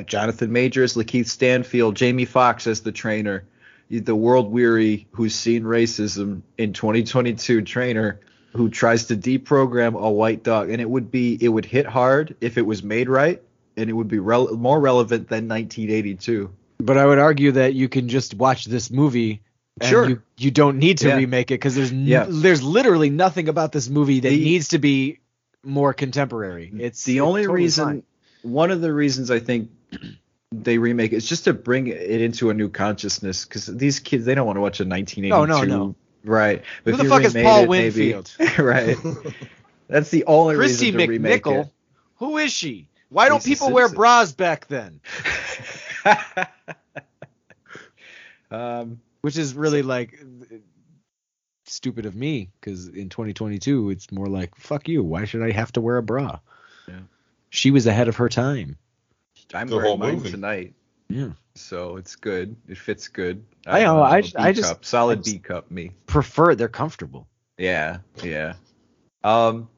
[0.06, 3.46] Jonathan Majors, Lakeith Stanfield, Jamie Foxx as the trainer
[3.90, 8.20] the world weary who's seen racism in 2022 trainer
[8.54, 12.36] who tries to deprogram a white dog and it would be it would hit hard
[12.42, 13.42] if it was made right
[13.78, 17.88] and it would be rel- more relevant than 1982 But I would argue that you
[17.90, 19.42] can just watch this movie.
[19.82, 20.08] And Sure.
[20.10, 21.16] You, you don't need to Yeah.
[21.18, 22.26] remake it because there's n- Yeah.
[22.30, 25.20] there's literally nothing about this movie that The- needs to be
[25.64, 26.72] more contemporary.
[26.80, 28.04] It's the only totally reason fine.
[28.44, 29.70] one of the reasons i think
[30.52, 34.24] they remake it is just to bring it into a new consciousness because these kids
[34.26, 35.96] they don't want to watch a 1982 No, no, no.
[36.24, 38.36] right Who the fuck is Paul it, maybe- Winfield?
[38.60, 38.96] right
[39.90, 41.62] that's the only Kristy reason to remake McNichol.
[41.66, 41.72] it
[42.18, 42.88] Who is she?
[43.10, 45.00] Why don't Lisa people wear bras back then?
[48.52, 50.20] um, Which is really like
[51.66, 55.04] stupid of me because in 2022 it's more like fuck you.
[55.04, 56.40] Why should I have to wear a bra?
[56.88, 57.00] Yeah.
[57.50, 58.78] She was ahead of her time.
[59.54, 60.32] I'm The wearing whole mine movie.
[60.32, 60.74] tonight,
[61.10, 61.30] Yeah.
[61.56, 62.56] so it's good.
[62.68, 63.44] It fits good.
[63.68, 65.72] I know, I'm I a just- B I just- cup, solid I just- B cup
[65.72, 65.92] me.
[66.08, 66.56] Prefer it.
[66.58, 67.28] They're comfortable.
[67.58, 68.54] Yeah, yeah.
[69.24, 69.70] Um,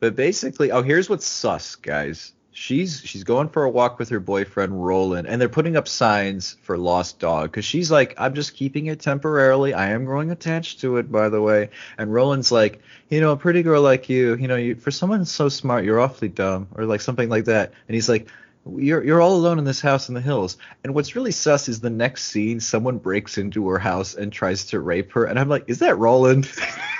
[0.00, 2.32] but basically, oh, here's what's sus, guys.
[2.58, 6.56] She's she's going for a walk with her boyfriend Roland, and they're putting up signs
[6.62, 9.74] for lost dog because she's like, I'm just keeping it temporarily.
[9.74, 11.68] I am growing attached to it, by the way.
[11.98, 15.26] And Roland's like, you know, a pretty girl like you, you know, you for someone
[15.26, 17.72] so smart, you're awfully dumb, or like something like that.
[17.88, 18.26] And he's like.
[18.68, 20.56] You're you're all alone in this house in the hills.
[20.82, 24.66] And what's really sus is the next scene, someone breaks into her house and tries
[24.66, 25.24] to rape her.
[25.24, 26.50] And I'm like, is that Roland?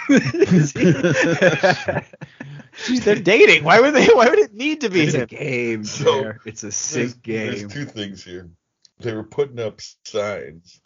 [0.08, 0.92] Is he-
[2.84, 3.64] Jeez, they're dating.
[3.64, 4.06] Why would they?
[4.06, 5.26] Why would it need to be it's a him?
[5.26, 6.40] game, So, Jer.
[6.44, 7.68] It's a There's, sick there's game.
[7.70, 8.50] two things here.
[9.00, 10.80] They were putting up signs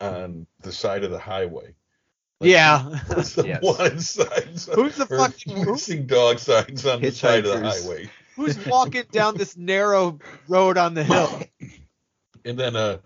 [0.00, 1.74] on the side of the highway.
[2.40, 2.98] Yeah.
[3.22, 3.62] Some Yes.
[3.62, 4.66] wanted signs.
[4.74, 8.10] Who's the fucking- who- missing dog signs on the side of the highway?
[8.36, 10.18] Who's walking down this narrow
[10.48, 11.42] road on the hill?
[12.44, 12.98] And then, uh,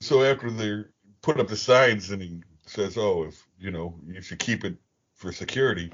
[0.00, 0.82] so after they
[1.22, 4.74] put up the signs, and he says, "Oh, if you know, you should keep it
[5.14, 5.92] for security."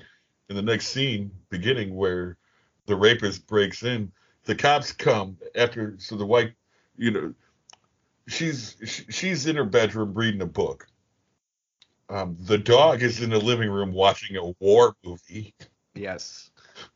[0.48, 2.38] In the next scene, beginning where
[2.86, 4.10] the rapist breaks in,
[4.44, 5.94] the cops come after.
[5.98, 6.54] So the white,
[6.96, 7.34] you know,
[8.26, 10.86] she's she's in her bedroom reading a book.
[12.08, 15.54] Um, the dog is in the living room watching a war movie.
[15.94, 16.50] Yes,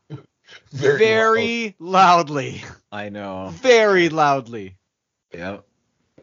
[0.71, 2.63] Very, Very loudly.
[2.91, 3.49] I know.
[3.53, 4.77] Very loudly.
[5.33, 5.63] Yeah, loud.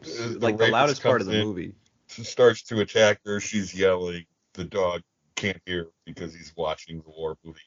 [0.05, 1.75] Uh, like the loudest part of the in, movie.
[2.07, 3.39] She starts to attack her.
[3.39, 4.25] She's yelling.
[4.53, 5.01] The dog
[5.35, 7.59] can't hear because he's watching the war movie.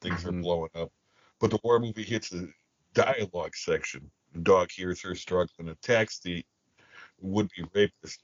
[0.00, 0.28] Things Mhm.
[0.28, 0.92] are blowing up.
[1.40, 2.52] But the war movie hits the
[2.94, 4.10] dialogue section.
[4.32, 6.44] The dog hears her struggling, attacks the
[7.20, 8.22] would-be rapist.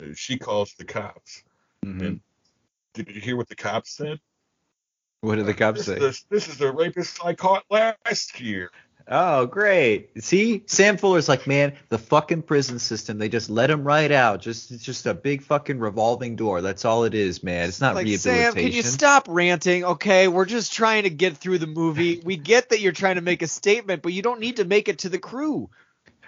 [0.00, 1.42] Uh, She calls the cops.
[1.84, 2.06] Mhm.
[2.06, 2.20] And
[2.92, 4.20] did you hear what the cops said?
[5.20, 5.98] What did the cops This, say?
[5.98, 8.70] this, this is the rapist I caught last year.
[9.08, 10.10] Oh, great.
[10.22, 14.40] See, Sam Fuller's like, man, the fucking prison system, they just let him right out.
[14.40, 16.60] Just it's just a big fucking revolving door.
[16.60, 17.68] That's all it is, man.
[17.68, 18.52] It's not like rehabilitation.
[18.52, 19.84] Sam, can you stop ranting?
[19.84, 22.20] Okay, we're just trying to get through the movie.
[22.24, 24.88] We get that you're trying to make a statement, but you don't need to make
[24.88, 25.70] it to the crew.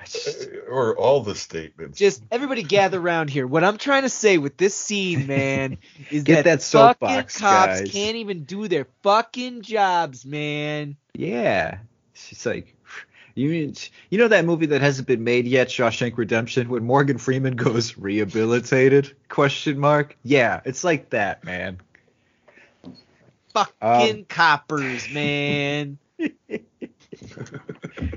[0.00, 0.04] Uh,
[0.68, 1.98] Or all the statements.
[1.98, 3.46] Just everybody gather around here.
[3.46, 5.78] What I'm trying to say with this scene, man,
[6.11, 7.90] is Get that, that fucking soapbox, cops guys.
[7.90, 10.96] can't even do their fucking jobs, man.
[11.14, 11.78] Yeah.
[12.12, 12.74] She's like,
[13.34, 13.72] you
[14.11, 17.96] you know that movie that hasn't been made yet, Shawshank Redemption, when Morgan Freeman goes
[17.96, 19.14] rehabilitated?
[19.28, 20.16] Question mark.
[20.22, 21.78] Yeah, it's like that, man.
[23.54, 25.98] Fucking Um, coppers, man.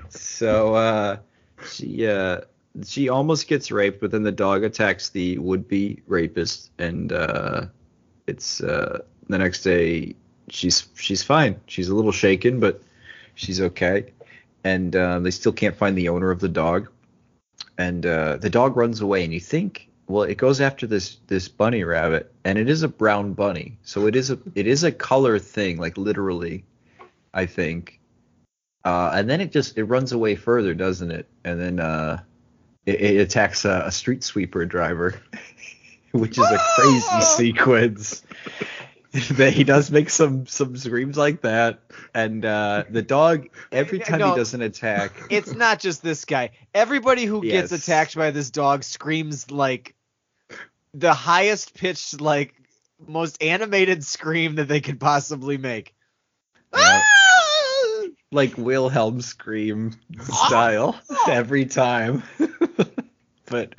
[0.10, 1.18] So uh,
[1.70, 2.42] she uh,
[2.86, 7.66] she almost gets raped, but then the dog attacks the would-be rapist, and uh,
[8.28, 10.16] it's uh, the next day
[10.50, 11.60] she's she's fine.
[11.68, 12.82] She's a little shaken, but
[13.36, 14.14] she's okay.
[14.64, 16.90] And uh, they still can't find the owner of the dog,
[17.78, 19.24] and uh, the dog runs away.
[19.24, 22.88] And you think, well, it goes after this this bunny rabbit, and it is a
[22.88, 26.64] brown bunny, so it is a it is a color thing, like literally,
[27.34, 28.01] I think.
[28.84, 31.28] Uh, and then it just it runs away further, doesn't it?
[31.44, 32.22] And then uh,
[32.86, 35.22] it, it attacks a, a street sweeper driver,
[36.12, 38.24] which is a crazy sequence.
[39.32, 41.82] that he does make some some screams like that,
[42.14, 44.30] and uh, the dog every time No.
[44.32, 46.52] he does an attack, It's not just this guy.
[46.74, 49.96] Everybody who gets attacked by this dog screams like
[50.94, 52.54] the highest pitched, like
[53.06, 55.94] most animated scream that they could possibly make.
[56.74, 57.02] Yeah.
[58.32, 62.24] Like Wilhelm scream style every time.
[63.46, 63.76] but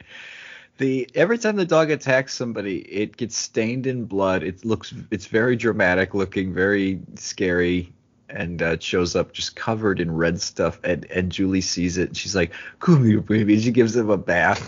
[0.78, 4.42] the every time the dog attacks somebody, it gets stained in blood.
[4.42, 7.92] It looks it's very dramatic looking, very scary.
[8.28, 12.08] And uh, it shows up just covered in red stuff, and, and Julie sees it.
[12.08, 14.62] And she's like, "Come here, baby." And she gives him a bath.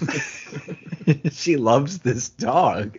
[1.32, 2.98] she loves this dog.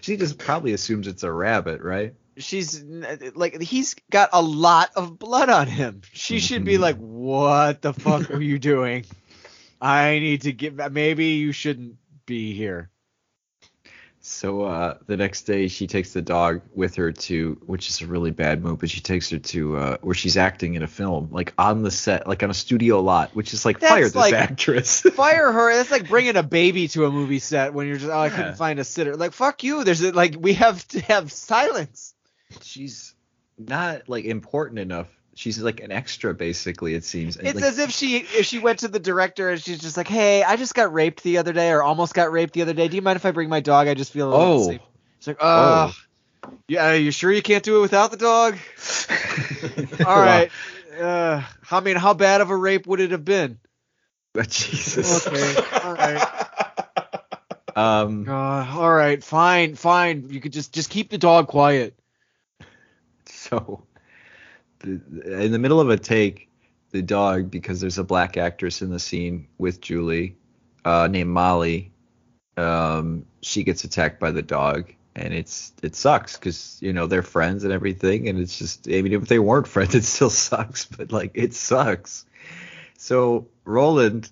[0.00, 2.14] she just probably assumes it's a rabbit, right?
[2.38, 6.02] She's like, he's got a lot of blood on him.
[6.12, 6.80] She should be Mhm.
[6.80, 9.04] like, "What the fuck are you doing?
[9.80, 10.92] I need to get.
[10.92, 11.96] Maybe you shouldn't
[12.26, 12.90] be here."
[14.20, 18.06] So uh, the next day, she takes the dog with her to, which is a
[18.06, 21.28] really bad move, but she takes her to uh, where she's acting in a film,
[21.30, 24.14] like on the set, like on a studio lot, which is like That's fire this
[24.14, 25.00] like- actress.
[25.14, 25.74] Fire her.
[25.74, 28.36] That's like bringing a baby to a movie set when you're just, oh, I Yeah.
[28.36, 29.16] couldn't find a sitter.
[29.16, 29.84] Like, fuck you.
[29.84, 32.12] There's a, like, we have to have silence.
[32.62, 33.14] She's
[33.58, 35.08] not like important enough.
[35.34, 36.94] She's like an extra, basically.
[36.94, 37.36] It seems.
[37.36, 39.96] And, It's like, as if she if she went to the director and she's just
[39.96, 42.72] like, "Hey, I just got raped the other day, or almost got raped the other
[42.72, 42.88] day.
[42.88, 43.86] Do you mind if I bring my dog?
[43.86, 44.66] I just feel a little Oh.
[44.66, 44.80] safe."
[45.20, 45.92] She's like, "Uh,
[46.66, 48.56] yeah, you sure you can't do it without the dog?
[50.06, 50.50] All right.
[50.98, 53.58] Uh, I mean, how bad of a rape would it have been?
[54.34, 54.42] Wow.
[54.48, 55.26] Jesus.
[55.26, 56.26] Okay, all right.
[57.76, 58.28] Um.
[58.28, 60.26] Uh, all right, fine, fine.
[60.30, 61.94] You could just just keep the dog quiet.
[63.48, 63.84] So,
[64.80, 65.00] the,
[65.42, 66.48] in the middle of a take,
[66.90, 70.36] the dog, because there's a black actress in the scene with Julie,
[70.84, 71.90] uh, named Molly,
[72.56, 77.22] um, she gets attacked by the dog, and it's it sucks because you know they're
[77.22, 80.84] friends and everything, and it's just I mean if they weren't friends, it still sucks,
[80.84, 82.26] but like it sucks.
[82.96, 84.30] So Roland,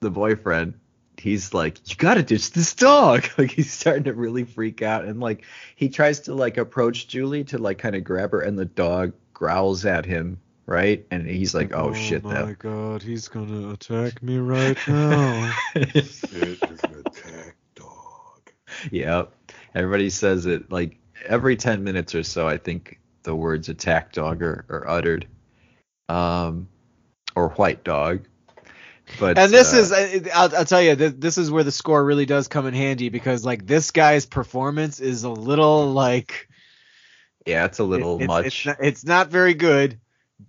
[0.00, 0.74] the boyfriend,
[1.22, 3.24] he's like, you gotta ditch this dog.
[3.38, 7.44] Like he's starting to really freak out, and like he tries to like approach Julie
[7.44, 11.06] to like kind of grab her, and the dog growls at him, right?
[11.10, 12.42] And he's like, oh, shit, that.
[12.42, 15.54] Oh my god, he's gonna attack me right now.
[15.74, 18.50] It is an attack dog.
[18.90, 19.24] yeah,
[19.74, 22.46] everybody says it like every ten minutes or so.
[22.46, 25.26] I think the words attack dog are, are uttered,
[26.08, 26.68] um,
[27.34, 28.26] or white dog.
[29.18, 32.04] But and this uh, is I'll, I'll tell you th- this is where the score
[32.04, 36.48] really does come in handy because like this guy's performance is a little like
[37.46, 38.46] yeah, it's a little it- it's, much.
[38.46, 39.98] it's not, it's not very good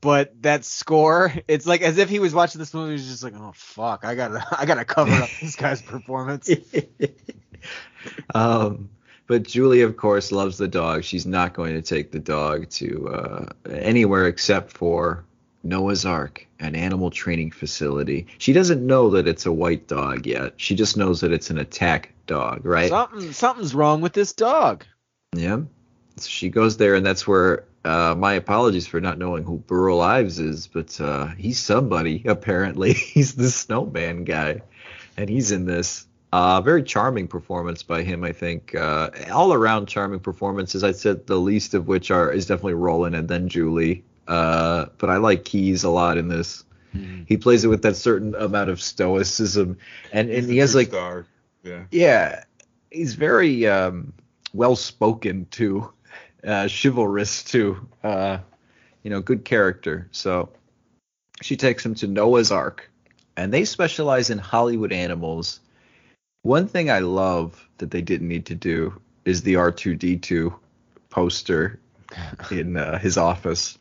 [0.01, 3.33] but that score it's like as if he was watching this movie he's just like
[3.35, 6.49] oh fuck i gotta i gotta cover up this guy's performance
[8.35, 8.89] um,
[9.27, 11.03] but Julie, of course, loves the dog.
[11.03, 15.23] She's not going to take the dog to uh, anywhere except for
[15.63, 18.27] Noah's Ark, an animal training facility.
[18.37, 20.53] She doesn't know that it's a white dog yet.
[20.57, 22.89] She just knows that it's an attack dog, right?
[22.89, 24.85] something something's wrong with this dog
[25.35, 25.61] Yeah.
[26.17, 29.99] So she goes there, and that's where uh, my apologies for not knowing who Burl
[29.99, 32.93] Ives is, but uh, he's somebody apparently.
[32.93, 34.61] he's the snowman guy,
[35.17, 36.05] and he's in this.
[36.31, 38.73] Uh, very charming performance by him, I think.
[38.73, 40.83] Uh, all around charming performances.
[40.83, 44.03] I'd said the least of which are is definitely Roland and then Julie.
[44.27, 46.63] Uh, but I like Keys a lot in this.
[47.25, 49.77] He plays it with that certain amount of stoicism,
[50.11, 51.25] and and he has like star.
[51.63, 51.85] Yeah.
[51.91, 52.43] yeah,
[52.91, 54.13] he's very um,
[54.53, 55.91] well spoken too,
[56.45, 57.89] uh, chivalrous too.
[58.03, 58.39] Uh,
[59.01, 60.07] you know, good character.
[60.11, 60.49] So
[61.41, 62.89] she takes him to Noah's Ark,
[63.35, 65.59] and they specialize in Hollywood animals.
[66.43, 70.53] One thing I love that they didn't need to do is the R2D2
[71.09, 71.79] poster
[72.51, 73.79] in uh, his office.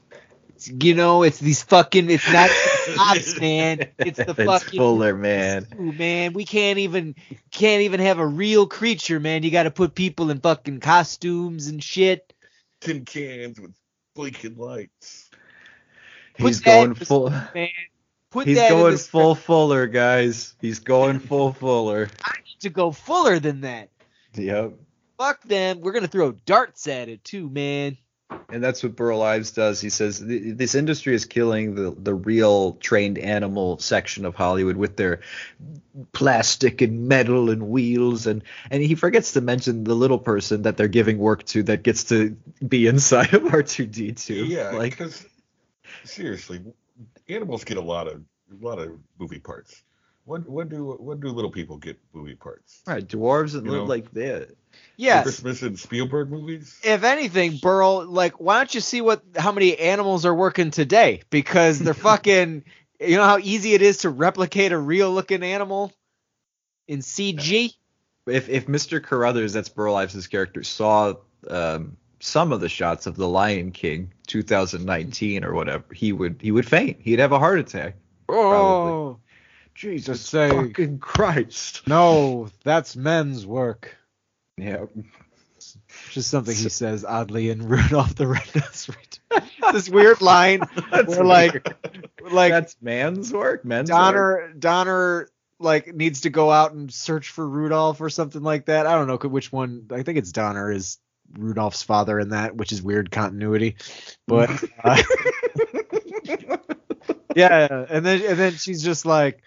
[0.69, 2.51] You know it's these fucking it's not
[2.95, 5.67] cops man it's the it's fucking Fuller, man.
[5.79, 7.15] Ooh, man, we can't even
[7.51, 9.43] can't even have a real creature, man.
[9.43, 12.33] You got to put people in fucking costumes and shit.
[12.81, 13.73] Tin cans with
[14.15, 15.31] blinking lights.
[16.39, 17.31] Put He's going full.
[17.31, 17.69] Man,
[18.31, 20.55] put He's going full Fuller, guys.
[20.61, 22.09] He's going full Fuller.
[22.25, 23.91] I need to go fuller than that.
[24.35, 24.75] Yep.
[25.19, 25.81] Fuck them.
[25.81, 27.97] We're gonna throw darts at it too, man.
[28.49, 29.81] And that's what Burl Ives does.
[29.81, 34.97] He says this industry is killing the the real trained animal section of Hollywood with
[34.97, 35.21] their
[36.13, 40.77] plastic and metal and wheels and and he forgets to mention the little person that
[40.77, 44.49] they're giving work to that gets to be inside of R2D2.
[44.49, 45.27] Yeah, like because
[46.05, 46.61] seriously,
[47.29, 48.23] animals get a lot of
[48.53, 49.83] a lot of movie parts.
[50.25, 52.83] When when do when do little people get movie parts?
[52.87, 53.85] right, dwarves and You know.
[53.85, 54.47] like they
[54.97, 55.25] Yes.
[55.25, 56.79] Christmas and Spielberg movies.
[56.85, 61.23] If anything, Burl, like, why don't you see what how many animals are working today?
[61.31, 62.65] Because they're fucking.
[63.01, 65.93] You know how easy it is to replicate a real looking animal
[66.87, 67.75] in CG.
[68.29, 69.03] if if Mr.
[69.03, 71.15] Carruthers, that's Burl Ives' character, saw
[71.51, 76.53] um, some of the shots of The Lion King 2019 or whatever, he would he
[76.53, 76.99] would faint.
[77.01, 77.97] He'd have a heart attack.
[78.29, 79.19] Oh
[79.75, 81.87] Jesus say- fucking Christ.
[81.87, 83.97] no, that's men's work.
[84.57, 84.87] Yeah.
[86.11, 89.51] Just something he says oddly in Rudolph the Red-Nosed Reindeer.
[89.73, 90.61] this weird line
[91.07, 91.67] where like
[92.31, 93.65] like That's man's work.
[93.65, 93.99] Men's work.
[93.99, 98.87] Donner Donner like needs to go out and search for Rudolph or something like that.
[98.87, 99.87] I don't know which one.
[99.91, 100.99] I think it's Donner is
[101.39, 103.77] Rudolph's father in that, which is weird continuity.
[104.27, 104.51] But
[104.85, 105.03] uh,
[107.35, 109.43] yeah, and then and then she's just like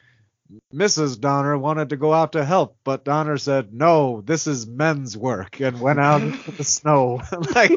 [0.73, 1.19] Mrs.
[1.19, 5.59] Donner wanted to go out to help, but Donner said, "No, this is men's work,"
[5.59, 7.21] and went out into the snow.
[7.55, 7.71] like,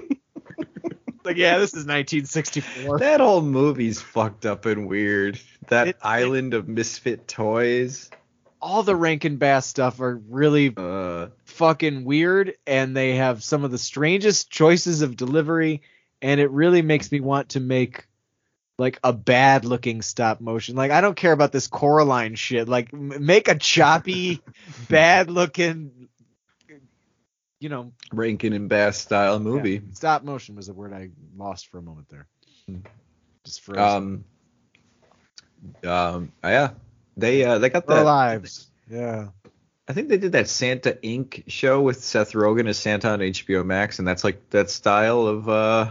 [1.24, 2.98] like yeah, this is 1964.
[2.98, 5.40] That whole movie's fucked up and weird.
[5.68, 8.10] That It- it- island of misfit toys.
[8.60, 13.70] All the Rankin Bass stuff are really Uh, fucking weird and they have some of
[13.70, 15.82] the strangest choices of delivery
[16.20, 18.07] and it really makes me want to make
[18.78, 22.92] like a bad looking stop motion like i don't care about this coraline shit like
[22.94, 24.40] m- make a choppy
[24.88, 26.08] bad looking
[27.60, 29.82] you know Rankin and Bass style movie.
[29.92, 32.26] stop motion was the word i lost for a moment there
[32.68, 32.78] Hmm.
[33.44, 34.24] just for Um,
[35.84, 36.70] um, yeah,
[37.16, 38.04] they uh, they got that.
[38.04, 39.28] lives yeah
[39.88, 41.44] I think they did that Santa Inc.
[41.46, 45.48] show with Seth Rogen as Santa on HBO Max, and that's like that style of,
[45.48, 45.90] uh,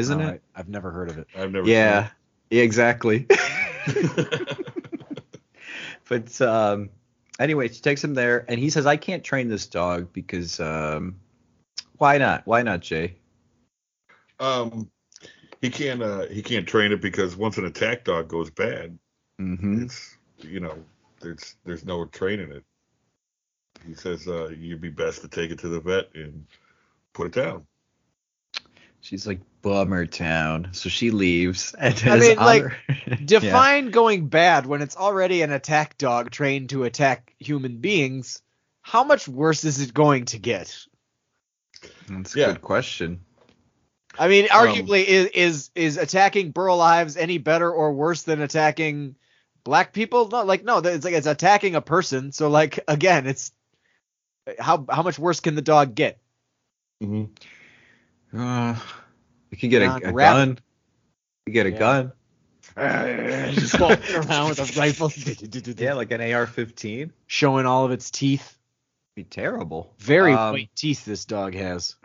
[0.00, 0.42] isn't No, it?
[0.54, 1.66] I, i've never heard of it I've never.
[1.66, 2.08] Yeah,
[2.50, 3.26] yeah, exactly.
[3.86, 4.58] Seen it.
[6.08, 6.90] but um,
[7.38, 11.20] anyway, she takes him there, and he says, "I can't train this dog because um,
[11.98, 12.46] why not?
[12.46, 13.16] Why not, Jay?"
[14.40, 14.90] um,
[15.60, 16.02] he can't.
[16.02, 18.98] Uh, he can't train it because once an attack dog goes bad,
[19.40, 19.84] Mm-hmm.
[19.84, 20.76] it's you know
[21.20, 22.64] there's there's no training it.
[23.86, 26.46] He says uh, you'd be best to take it to the vet and
[27.14, 27.66] put it down.
[29.00, 31.74] She's like bummer town, so she leaves.
[31.78, 32.76] And I as mean, like, honor-
[33.08, 33.16] Yeah.
[33.24, 38.40] Define going bad when it's already an attack dog trained to attack human beings.
[38.82, 40.74] How much worse is it going to get?
[42.08, 42.46] That's a Yeah.
[42.52, 43.20] good question.
[44.18, 48.40] I mean, Um, arguably, is is is attacking Burl Ives any better or worse than
[48.40, 49.16] attacking
[49.64, 50.28] black people?
[50.28, 52.32] No, like no, it's like it's attacking a person.
[52.32, 53.52] So like again, it's
[54.58, 56.18] how how much worse can the dog get?
[57.02, 57.32] Mm-hmm.
[58.36, 58.76] Uh,
[59.50, 60.58] we could get a, a gun.
[61.46, 61.78] You get a Yeah.
[61.78, 62.12] gun.
[63.54, 65.12] Just walking around with a rifle,
[65.78, 67.10] Yeah, like an AR-15.
[67.26, 68.56] showing all of its teeth.
[69.16, 69.92] Be terrible.
[69.98, 71.96] Very Um, white teeth this dog has.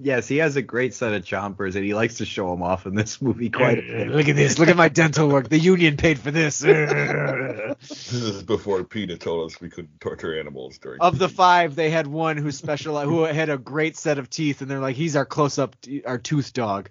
[0.00, 2.86] Yes, he has a great set of chompers, and he likes to show them off
[2.86, 4.08] in this movie quite a bit.
[4.08, 4.58] Look at this.
[4.58, 5.48] Look at my dental work.
[5.48, 6.58] The union paid for this.
[6.60, 11.00] This is before PETA told us we couldn't torture animals during.
[11.00, 14.60] of the five, they had one who specialized, who had a great set of teeth,
[14.62, 15.76] and they're like, he's our close-up,
[16.06, 16.90] our tooth dog.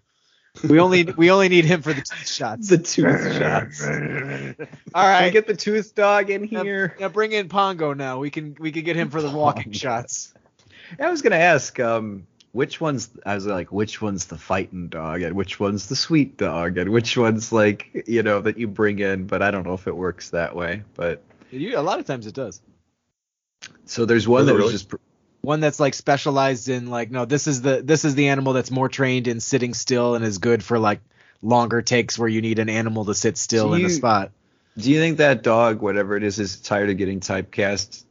[0.67, 2.69] We only we only need him for the tooth shots.
[2.69, 3.83] The tooth shots.
[3.85, 6.95] All right, Can we get the tooth dog in now, here?
[6.99, 7.93] now bring in Pongo.
[7.93, 9.77] Now we can we can get him for the walking Pongo.
[9.77, 10.33] shots.
[10.99, 12.25] I was gonna ask, um,
[12.57, 13.11] which one's?
[13.23, 16.89] I was like, which one's the fighting dog, and which one's the sweet dog, and
[16.89, 19.27] which one's like, you know, that you bring in.
[19.27, 20.81] But I don't know if it works that way.
[20.95, 22.59] But You, a lot of times it does.
[23.85, 24.89] so there's one Does it that was just.
[24.89, 24.95] pr-
[25.41, 28.71] One that's like specialized in like no, this is the this is the animal that's
[28.71, 31.01] more trained in sitting still and is good for like
[31.43, 34.31] longer takes where you need an animal to sit still Do in a spot.
[34.75, 38.03] Do you think that dog, whatever it is, is tired of getting typecast?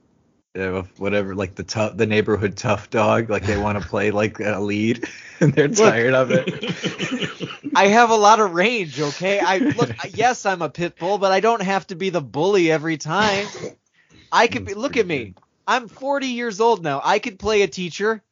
[0.97, 4.59] Whatever, like the tough, the neighborhood tough dog, like they want to play like a
[4.59, 5.09] lead,
[5.41, 7.59] and they're tired of it.
[7.77, 9.39] I have a lot of range, okay?
[9.39, 12.71] I look yes, I'm a pit bull, but I don't have to be the bully
[12.71, 13.47] every time.
[14.33, 15.35] I could be look at me.
[15.67, 17.01] I'm 40 years old now.
[17.05, 18.23] I could play a teacher.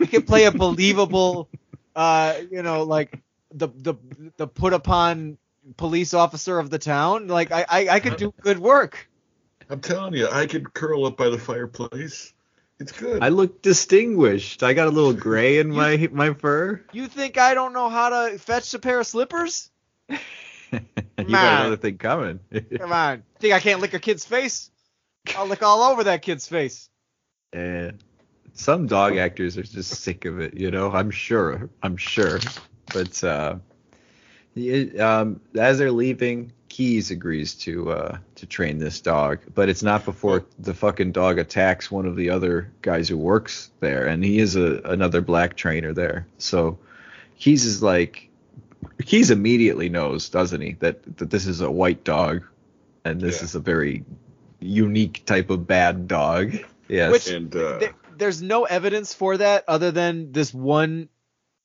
[0.00, 1.48] I could play a believable
[1.94, 3.18] uh, you know, like
[3.52, 3.94] the the
[4.36, 5.36] the put upon
[5.76, 7.28] police officer of the town.
[7.28, 9.09] Like I, I, I could do good work.
[9.70, 12.34] I'm telling you, I could curl up by the fireplace.
[12.80, 13.22] It's good.
[13.22, 14.62] I look distinguished.
[14.62, 16.82] I got a little gray in my my fur.
[16.92, 19.70] You think I don't know how to fetch a pair of slippers?
[20.08, 20.18] you
[20.72, 21.60] got Man.
[21.60, 22.40] another thing coming.
[22.78, 23.22] Come on.
[23.38, 24.70] Think I can't lick a kid's face?
[25.36, 26.88] I'll lick all over that kid's face.
[27.54, 27.92] Yeah.
[28.54, 30.90] Some dog actors are just sick of it, you know.
[30.90, 31.70] I'm sure.
[31.82, 32.40] I'm sure.
[32.92, 33.56] But uh,
[34.54, 39.82] the- um, as they're leaving, Keys agrees to uh, to train this dog, but it's
[39.82, 44.24] not before the fucking dog attacks one of the other guys who works there, and
[44.24, 46.26] he is a another black trainer there.
[46.38, 46.78] So
[47.38, 48.28] Keys is like,
[49.04, 52.44] Keys immediately knows, doesn't he, that that this is a white dog,
[53.04, 53.44] and this Yeah.
[53.44, 54.04] is a very
[54.60, 56.54] unique type of bad dog.
[56.88, 57.12] Yes.
[57.12, 61.08] Which- and uh, There, there's no evidence for that other than this one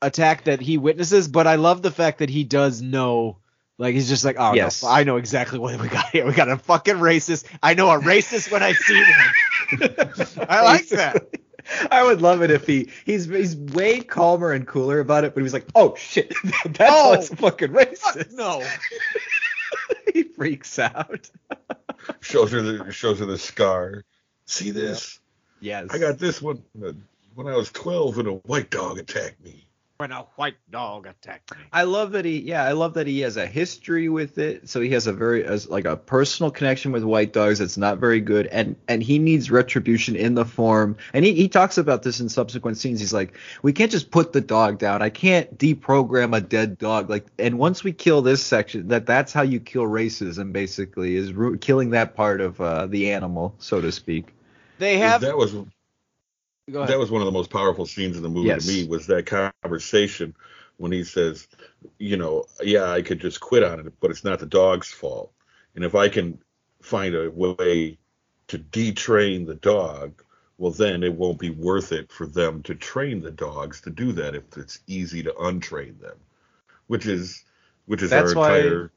[0.05, 3.37] attack that he witnesses, but I love the fact that he does know.
[3.77, 4.83] Like he's just like, oh Yes.
[4.83, 6.25] no, I know exactly what we got here.
[6.25, 7.45] We got a fucking racist.
[7.61, 9.89] I know a racist when I see one.
[10.49, 11.27] I like that.
[11.91, 15.39] I would love it if he he's he's way calmer and cooler about it, but
[15.41, 16.33] he was like, "Oh shit,
[16.65, 17.35] that's Oh.
[17.35, 18.63] fucking racist." Fuck no.
[20.13, 21.29] he freaks out.
[22.21, 24.05] shows her the shows her the scar.
[24.45, 25.19] See this?
[25.59, 29.64] Yes, I got this one when I was 12 and a white dog attacked me.
[29.97, 31.63] When a white dog attacked me.
[31.71, 34.81] I love that he yeah I love that he has a history with it, so
[34.81, 38.19] he has a very as like a personal connection with white dogs that's not very
[38.19, 42.19] good, and and he needs retribution in the form, and he he talks about this
[42.19, 42.99] in subsequent scenes.
[42.99, 45.01] He's like, we can't just put the dog down.
[45.01, 47.09] I can't deprogram a dead dog.
[47.09, 51.31] Like, and once we kill this section, that that's how you kill racism basically is
[51.31, 54.33] ru- killing that part of uh, the animal, so to speak.
[54.77, 55.21] They have.
[55.21, 55.74] that was go ahead.
[56.67, 58.65] That was one of the most powerful scenes in the movie Yes.
[58.65, 59.25] to me was that
[59.63, 60.35] conversation
[60.77, 61.47] when he says,
[61.99, 65.31] you know, yeah, I could just quit on it, but it's not the dog's fault.
[65.75, 66.39] And if I can
[66.81, 67.97] find a way
[68.47, 70.21] to detrain the dog,
[70.57, 74.11] well, then it won't be worth it for them to train the dogs to do
[74.13, 76.17] that if it's easy to untrain them,
[76.87, 77.43] which is
[77.85, 78.91] which is That's our why- entire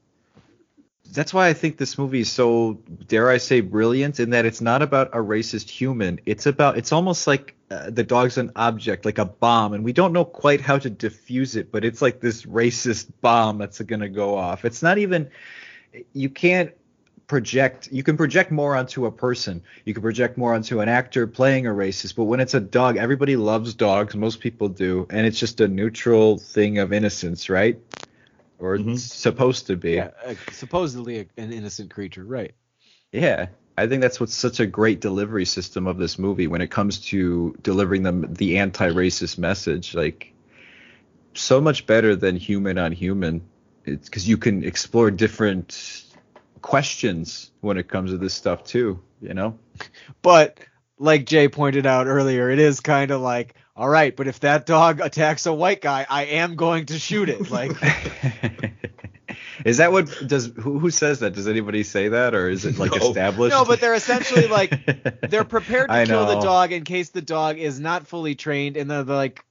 [1.11, 2.75] that's why I think this movie is so
[3.07, 6.21] dare I say brilliant in that it's not about a racist human.
[6.27, 9.93] It's about it's almost like uh, the dog's an object, like a bomb, and we
[9.93, 14.09] don't know quite how to diffuse it, but it's like this racist bomb that's gonna
[14.09, 14.65] go off.
[14.65, 15.31] It's not even
[16.13, 16.73] you can't
[17.27, 21.27] project you can project more onto a person you can project more onto an actor
[21.27, 25.27] playing a racist but when it's a dog everybody loves dogs most people do and
[25.27, 27.79] it's just a neutral thing of innocence right
[28.59, 28.99] or Mhm.
[28.99, 32.55] supposed to be yeah, uh, supposedly a, an innocent creature, right?
[33.13, 33.47] yeah,
[33.79, 36.99] I think that's what's such a great delivery system of this movie when it comes
[37.07, 39.95] to delivering them the anti-racist message.
[39.95, 40.33] Like
[41.35, 43.43] so much better than human on human.
[43.85, 46.05] It's because you can explore different
[46.61, 49.01] questions when it comes to this stuff too.
[49.21, 49.59] You know.
[50.23, 50.59] But
[50.99, 54.67] like Jay pointed out earlier, it is kind of like, all right, but if that
[54.67, 57.51] dog attacks a white guy, I am going to shoot it.
[57.51, 57.71] Like,
[59.65, 61.33] is that what does who, who says that?
[61.35, 63.09] Does anybody say that, or is it like No.
[63.11, 63.55] established?
[63.55, 64.79] no, but they're essentially like
[65.29, 68.91] they're prepared to kill the dog in case the dog is not fully trained, and
[68.91, 69.45] they're like,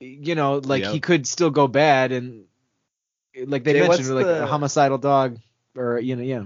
[0.00, 0.92] you know, like Yep.
[0.92, 2.44] he could still go bad, and
[3.46, 5.38] like they Jay, mentioned, like the- a homicidal dog,
[5.76, 6.44] or you know, yeah.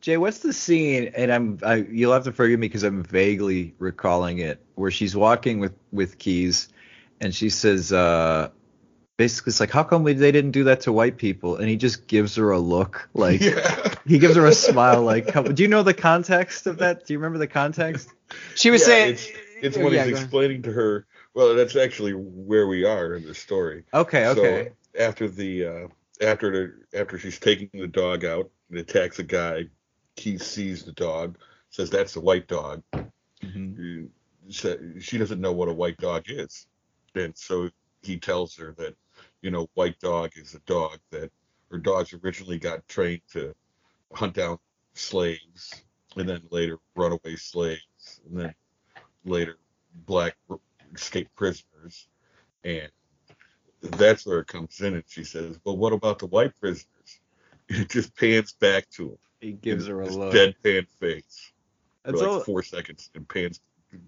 [0.00, 1.12] Jay, what's the scene?
[1.16, 5.16] And I'm I, you'll have to forgive me because I'm vaguely recalling it, where she's
[5.16, 6.68] walking with with Keys,
[7.20, 8.50] and she says, uh,
[9.16, 11.56] basically, it's like, how come we, they didn't do that to white people?
[11.56, 13.94] And he just gives her a look, like yeah.
[14.06, 17.06] he gives her a smile, like, how, do you know the context of that?
[17.06, 18.12] Do you remember the context?
[18.54, 19.28] She was Yeah, saying, it's,
[19.62, 20.24] it's when yeah, he's go ahead.
[20.24, 21.06] explaining to her.
[21.34, 23.84] Well, that's actually where we are in the story.
[23.92, 24.70] Okay, okay.
[24.96, 25.88] So after the uh,
[26.22, 29.66] after the after she's taking the dog out and attacks a guy,
[30.16, 31.36] Keith sees the dog,
[31.68, 32.82] says that's the white dog.
[33.44, 34.08] Mhm.
[34.64, 36.66] Uh, She doesn't know what a white dog is,
[37.14, 37.68] and so
[38.02, 38.94] he tells her that
[39.46, 41.30] you know white dog is a dog that
[41.70, 43.54] her dogs originally got trained to
[44.12, 44.58] hunt down
[44.94, 45.84] slaves
[46.16, 48.52] and then later runaway slaves and then
[49.24, 49.56] later
[50.04, 50.34] black
[50.96, 52.08] escaped prisoners
[52.64, 52.90] and
[53.82, 57.20] that's where it comes in and she says well what about the white prisoners
[57.68, 60.34] it just pans back to him He gives her a look.
[60.34, 61.52] deadpan face
[62.04, 63.60] for like all- four seconds and pans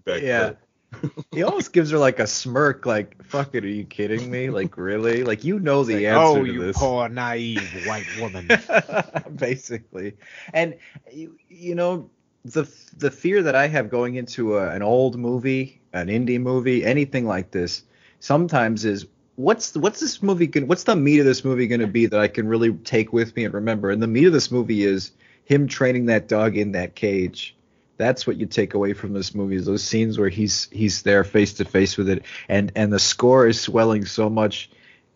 [0.03, 0.39] back Yeah.
[0.39, 0.57] to her.
[1.31, 4.49] He almost gives her like a smirk, like, "Fuck it, are you kidding me?
[4.49, 5.23] Like, really?
[5.23, 8.49] Like, you know the like, answer oh, to you this." poor naive white woman.
[9.35, 10.17] basically
[10.53, 10.75] and
[11.11, 12.09] you, you know
[12.43, 16.83] the the fear that i have going into a, an old movie an indie movie
[16.83, 17.83] anything like this
[18.19, 19.05] sometimes is
[19.39, 22.19] what's what's this movie going what's the meat of this movie going to be that
[22.19, 23.89] I can really take with me and remember?
[23.89, 25.11] And the meat of this movie is
[25.45, 27.55] him training that dog in that cage.
[27.99, 31.23] That's what you take away from this movie is those scenes where he's he's there
[31.23, 34.71] face to face with it and and the score is swelling so much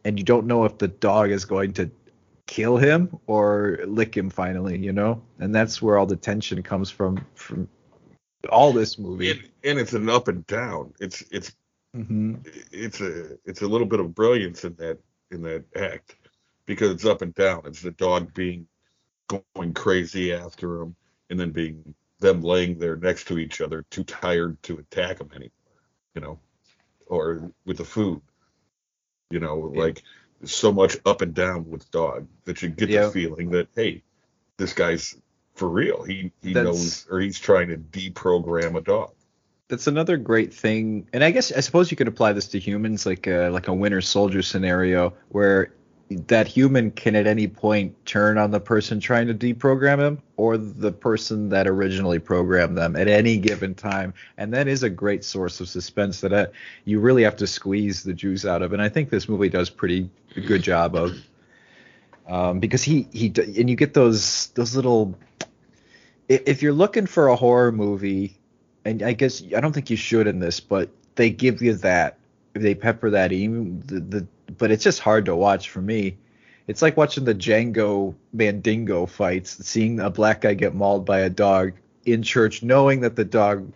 [0.06, 1.90] and you don't know if the dog is going to
[2.46, 5.22] kill him or lick him finally, you know?
[5.40, 7.68] And that's where all the tension comes from from
[8.50, 9.32] all this movie.
[9.32, 10.94] And, and it's an up and down.
[11.00, 11.56] It's it's
[11.94, 12.36] hmm
[12.72, 14.98] it's a it's a little bit of brilliance in that
[15.32, 16.16] in that act
[16.66, 17.62] because it's up and down.
[17.66, 18.68] It's the dog being
[19.28, 20.96] going crazy after him,
[21.30, 25.30] and then being them laying there next to each other, too tired to attack them
[25.36, 25.52] anymore.
[26.16, 26.40] You know,
[27.06, 28.22] or with the food.
[29.30, 29.82] You know, Yeah.
[29.82, 30.04] like
[30.44, 33.06] so much up and down with dog that you get Yeah.
[33.06, 34.02] the feeling that hey,
[34.58, 35.16] this guy's
[35.56, 36.04] for real.
[36.04, 39.14] He he That's- knows or he's trying to deprogram a dog.
[39.70, 43.06] That's another great thing, and I guess I suppose you could apply this to humans,
[43.06, 45.74] like a, like a Winter Soldier scenario, where
[46.10, 50.58] that human can at any point turn on the person trying to deprogram him, or
[50.58, 55.24] the person that originally programmed them at any given time, and that is a great
[55.24, 56.48] source of suspense that uh,
[56.86, 59.70] you really have to squeeze the juice out of, and I think this movie does
[59.70, 60.10] pretty
[60.48, 61.12] good job of,
[62.28, 65.18] um, because he he and you get those those little.
[66.30, 68.38] If you're looking for a horror movie
[68.86, 72.18] and I guess I don't think you should in this, but they give you that.
[72.54, 74.28] They pepper that even the, the
[74.58, 76.18] but it's just hard to watch for me.
[76.68, 81.30] It's like watching the Django Mandingo fights, seeing a black guy get mauled by a
[81.30, 81.74] dog
[82.06, 83.72] in church, knowing that the dog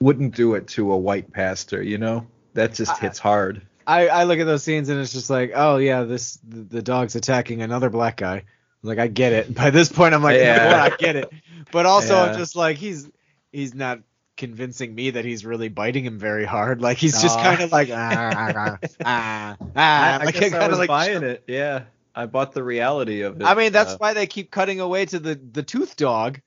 [0.00, 1.82] wouldn't do it to a white pastor.
[1.82, 3.62] You know, that just hits hard.
[3.86, 6.82] I, I look at those scenes and it's just like, oh yeah, this the, the
[6.82, 8.44] dog's attacking another black guy.
[8.82, 9.54] Like I get it.
[9.56, 10.80] By this point, I'm like, Yeah.
[10.92, 11.32] I get it.
[11.72, 12.38] But also, I'm Yeah.
[12.38, 13.08] just like, he's
[13.52, 14.00] he's not
[14.40, 16.82] convincing me that he's really biting him very hard.
[16.82, 20.18] Like he's just kind of like, ah, ah, ah, ah.
[20.18, 21.44] I, I like, guess I was like, buying it.
[21.46, 21.84] Yeah,
[22.14, 23.44] I bought the reality of it.
[23.44, 26.40] I mean, that's Uh, why they keep cutting away to the the tooth dog.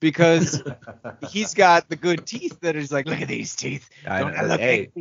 [0.00, 0.62] Because
[1.20, 3.90] he's got the good teeth that is like, look at these teeth.
[4.06, 4.38] I Don't know.
[4.38, 4.92] I look Hey,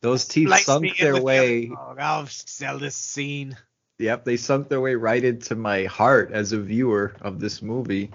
[0.00, 1.66] those teeth sunk their the way.
[1.66, 1.98] dog.
[2.00, 3.56] I'll sell this scene.
[3.98, 8.10] Yep, they sunk their way right into my heart as a viewer of this movie.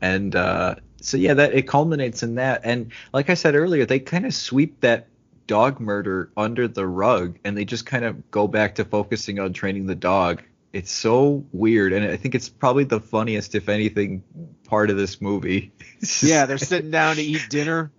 [0.00, 2.62] And uh, so yeah, that it culminates in that.
[2.64, 5.08] And like I said earlier, they kind of sweep that
[5.46, 9.52] dog murder under the rug and they just kind of go back to focusing on
[9.52, 10.42] training the dog.
[10.72, 14.24] It's so weird and I think it's probably the funniest if anything
[14.66, 15.72] part of this movie.
[16.22, 17.90] Yeah, they're sitting down to eat dinner.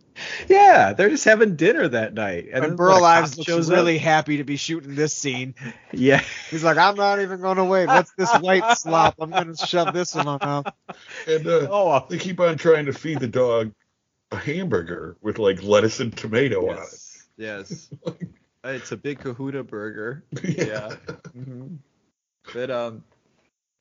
[0.48, 2.48] Yeah, they're just having dinner that night.
[2.52, 5.56] And, then Burl when Ives looks really up- happy to be shooting this scene.
[5.92, 6.24] Yeah.
[6.50, 7.88] He's like, I'm not even going to wait.
[7.88, 9.16] What's this white slop?
[9.20, 10.68] I'm going to shove this in my mouth.
[11.28, 13.74] And uh, Oh, they keep on trying to feed the dog
[14.32, 16.78] a hamburger with like lettuce and tomato yes.
[16.78, 17.00] On it.
[17.38, 17.90] Yes.
[18.64, 20.24] it's a big Kahuna burger.
[20.38, 20.68] on it.
[20.68, 20.96] Yeah.
[21.34, 21.76] hmm
[22.54, 23.04] But um,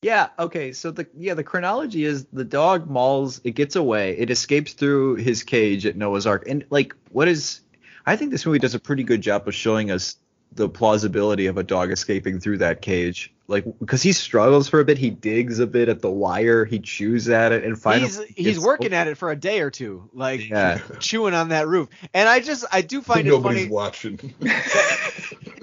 [0.05, 0.29] yeah.
[0.39, 0.73] Okay.
[0.73, 3.41] So the yeah the chronology is the dog mauls.
[3.43, 4.19] It gets away.
[4.19, 6.45] It escapes through his cage at Noah's Ark.
[6.47, 7.63] And like, what is?
[8.05, 10.17] I think this movie does a pretty good job of showing us
[10.53, 13.33] the plausibility of a dog escaping through that cage.
[13.49, 16.79] Like, because he struggles for a bit, he digs a bit at the wire, he
[16.79, 20.09] chews at it, and finally He's, he's working at it for a day or two,
[20.15, 20.79] like Yeah.
[21.01, 21.89] chewing on that roof.
[22.15, 23.71] And I just, I do find it Nobody's funny.
[23.71, 24.35] watching.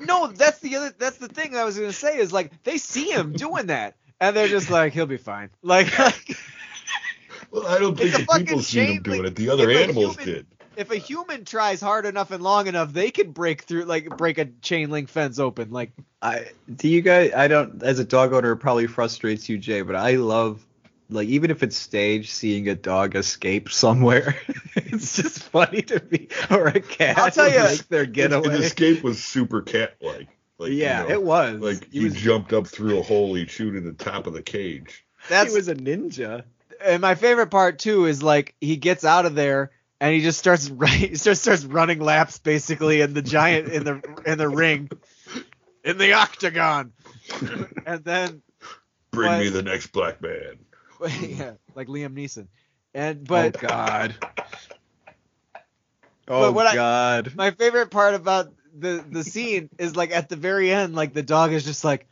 [0.03, 2.79] No, that's the other, that's the thing I was going to say is like, they
[2.79, 3.95] see him doing that.
[4.21, 5.49] And they're just like, he'll be fine.
[5.63, 5.91] Like,
[7.51, 9.35] well, I don't think the people seen shame, him doing like, it.
[9.35, 10.47] The other animals human- did.
[10.77, 14.37] if a human tries hard enough and long enough, they could break through, like, break
[14.37, 15.71] a chain link fence open.
[15.71, 15.91] Like,
[16.21, 19.81] I do you guys I don't as a dog owner it probably frustrates you Jay
[19.81, 20.63] but I love
[21.09, 24.39] like even if it's staged seeing a dog escape somewhere
[24.75, 28.49] it's just funny to me or a cat I'll tell ya- make their And getaway
[28.49, 30.27] the escape was super cat-like.
[30.61, 31.59] Like, you yeah know, it was.
[31.59, 34.33] Like he he, was jumped up through a hole, he chewed in the top of
[34.33, 35.03] the cage.
[35.29, 36.43] That was a ninja.
[36.83, 40.37] And my favorite part too is like he gets out of there and he just
[40.39, 44.47] starts ri- he just starts running laps basically in the giant in the in the
[44.49, 44.89] ring
[45.83, 46.93] in the octagon.
[47.85, 48.41] And then
[49.11, 50.57] Bring But- me the next black man.
[51.21, 52.47] yeah like Liam Neeson.
[52.93, 54.15] And oh, but oh god.
[56.25, 57.33] But oh what I- god.
[57.35, 61.23] my favorite part about the the scene is like at the very end like the
[61.23, 62.07] dog is just like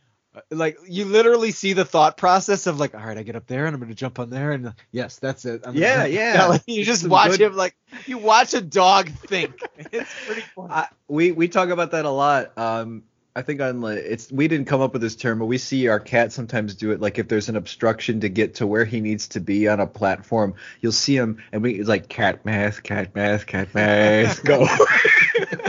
[0.50, 3.66] like you literally see the thought process of like all right I get up there
[3.66, 6.04] and I'm gonna jump on there and yes that's it I'm gonna Yeah,
[6.34, 6.46] yeah.
[6.46, 7.74] like, you just Some watch good- him like
[8.06, 9.60] you watch a dog think
[9.92, 12.56] it's pretty funny I, we we talk about that a lot.
[12.56, 13.02] Um,
[13.34, 15.86] I think on like it's we didn't come up with this term, but we see
[15.86, 17.00] our cat sometimes do it.
[17.00, 19.86] Like if there's an obstruction to get to where he needs to be on a
[19.86, 24.66] platform, you'll see him, and we it's like cat math, cat math, cat math, go.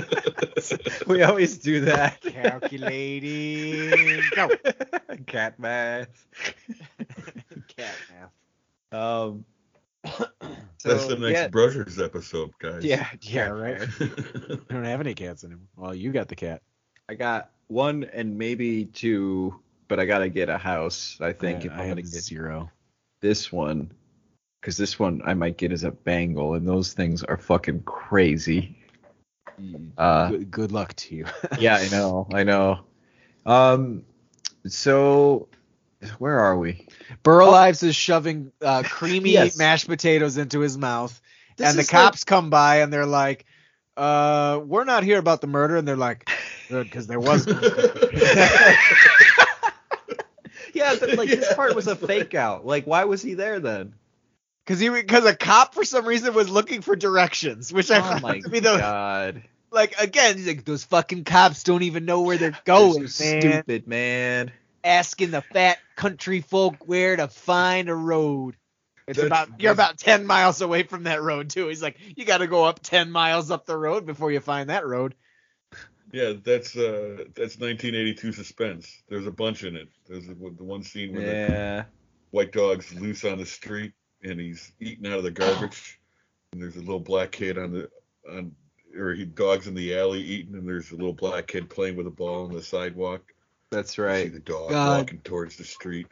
[1.11, 2.21] we always do that.
[2.21, 4.21] Calculating.
[4.35, 4.49] Go.
[5.27, 6.25] Cat math.
[7.77, 8.99] Cat math.
[8.99, 9.45] Um.
[10.83, 12.83] That's the next yeah, Brothers episode, guys.
[12.83, 13.81] Yeah, Yeah, right.
[13.99, 15.67] I don't have any cats anymore.
[15.75, 16.61] Well, you got the cat.
[17.07, 21.17] I got one and maybe two, but I gotta get a house.
[21.21, 22.71] I think if I I'm have gonna get zero.
[23.21, 23.91] this one,
[24.59, 28.75] because this one I might get as a Bengal, and those things are fucking crazy.
[29.97, 31.25] Uh, good, good luck to you.
[31.59, 32.79] yeah, I know, I know.
[33.45, 34.03] Um,
[34.67, 35.47] so
[36.17, 36.87] where are we?
[37.23, 39.57] Burl Ives is shoving uh, creamy Yes.
[39.57, 41.19] mashed potatoes into his mouth,
[41.57, 43.45] This and the like- cops come by and they're like,
[43.97, 46.29] "Uh, we're not here about the murder," and they're like,
[46.69, 47.45] "Good, because there was."
[50.73, 52.65] yeah, but, like this part was a fake out.
[52.65, 53.93] Like, why was he there then?
[54.65, 58.01] Because he because a cop for some reason was looking for directions, which I Oh
[58.01, 60.37] found my to be the god, like again.
[60.37, 63.41] He's like those fucking cops don't even know where they're going, so man.
[63.41, 64.51] stupid, man.
[64.83, 68.55] Asking the fat country folk where to find a road.
[69.07, 71.67] It's That's- about you're about ten miles away from that road too.
[71.67, 74.69] He's like, you got to go up ten miles up the road before you find
[74.69, 75.15] that road.
[76.13, 79.01] Yeah, that's uh that's 1982 suspense.
[79.09, 79.87] There's a bunch in it.
[80.07, 81.85] There's the, the one scene where the
[82.31, 83.93] white dog's loose on the street
[84.23, 85.99] and he's eating out of the garbage,
[86.53, 87.89] and there's a little black kid on the
[88.29, 88.55] on
[88.97, 92.07] or he dogs in the alley eating, and there's a little black kid playing with
[92.07, 93.21] a ball on the sidewalk.
[93.71, 94.33] That's You See right.
[94.33, 94.97] the dog God.
[94.99, 96.07] walking towards the street.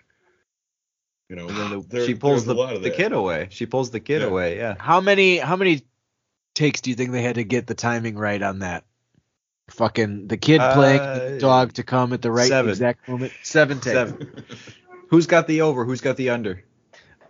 [1.29, 3.47] You know, And then the, there- she pulls the, a lot of the kid away.
[3.51, 4.27] She pulls the kid Yeah.
[4.29, 4.57] away.
[4.57, 4.75] Yeah.
[4.79, 5.81] How many how many
[6.55, 8.85] takes do you think they had to get the timing right on that?
[9.71, 12.71] Fucking the kid playing the Uh, dog to come at the right seven.
[12.71, 13.33] exact moment.
[13.43, 13.93] Seven takes.
[13.93, 14.43] Seven.
[15.09, 15.85] Who's got the over?
[15.85, 16.63] Who's got the under?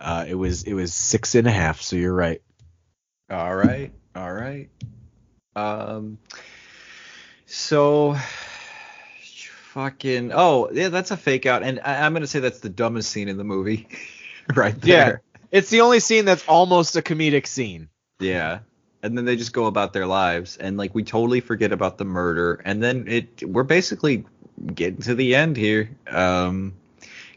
[0.00, 1.82] Uh, it was it was six and a half.
[1.82, 2.42] So you're right.
[3.30, 3.92] All right.
[4.16, 4.68] All right.
[5.54, 6.18] Um.
[7.46, 8.16] So.
[9.72, 10.32] Fucking.
[10.34, 13.28] Oh, yeah, that's a fake out, and I, I'm gonna say that's the dumbest scene
[13.28, 13.86] in the movie,
[14.56, 15.22] right there.
[15.32, 15.38] Yeah.
[15.52, 17.88] It's the only scene that's almost a comedic scene.
[18.18, 18.60] Yeah.
[19.04, 22.04] And then they just go about their lives, and like we totally forget about the
[22.04, 24.24] murder, and then it we're basically
[24.74, 25.96] getting to the end here.
[26.08, 26.74] Um,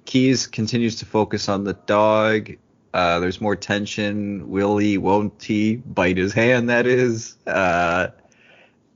[0.06, 2.52] Keys continues to focus on the dog.
[2.94, 4.50] Uh, there's more tension.
[4.50, 4.98] Will he?
[4.98, 6.70] Won't he bite his hand?
[6.70, 7.36] That is.
[7.48, 8.08] Uh,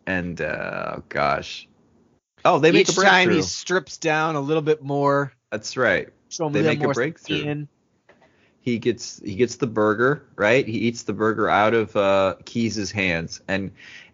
[0.06, 1.68] and uh, oh gosh.
[2.46, 3.36] Oh, they make Each a time breakthrough.
[3.38, 5.34] he strips down a little bit more.
[5.52, 6.10] That's right.
[6.30, 7.40] Show They make a breakthrough.
[7.40, 7.68] skin.
[8.62, 12.92] he gets he gets the burger right he eats the burger out of uh keys's
[12.92, 13.72] hands and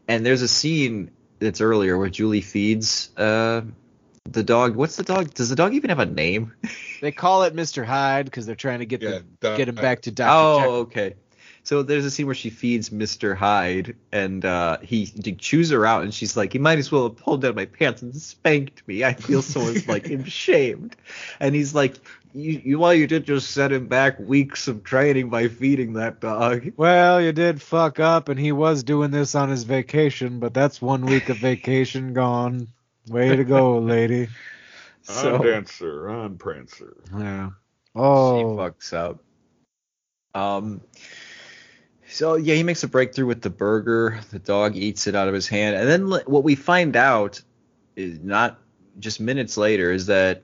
[0.07, 3.61] and there's a scene that's earlier where julie feeds uh
[4.29, 6.53] the dog what's the dog does the dog even have a name
[7.01, 7.83] They call it Mr.
[7.83, 10.29] Hyde because they're trying to get Yeah, the, Doc- get him back to Dr.
[10.33, 10.73] oh Jekyll.
[10.75, 11.15] okay
[11.65, 15.85] so there's a scene where she feeds mr hyde and uh he, he chews her
[15.85, 18.87] out and she's like he might as well have pulled down my pants and spanked
[18.87, 20.95] me i feel so like ashamed
[21.41, 21.95] and he's like
[22.33, 26.19] you, you well you did just set him back weeks of training by feeding that
[26.21, 30.51] dog Well, you did fuck up, and he was doing this on his vacation, but
[30.53, 32.69] that's one week of vacation gone.
[33.07, 34.29] Way to go, lady.
[35.03, 36.95] So- on Dancer, on Prancer.
[37.17, 37.49] Yeah.
[37.95, 38.39] Oh.
[38.39, 39.23] she fucks up.
[40.33, 40.81] Um.
[42.07, 44.19] So yeah, he makes a breakthrough with the burger.
[44.31, 47.41] The dog eats it out of his hand, and then what we find out
[47.95, 48.59] is not
[48.99, 50.43] just minutes later is that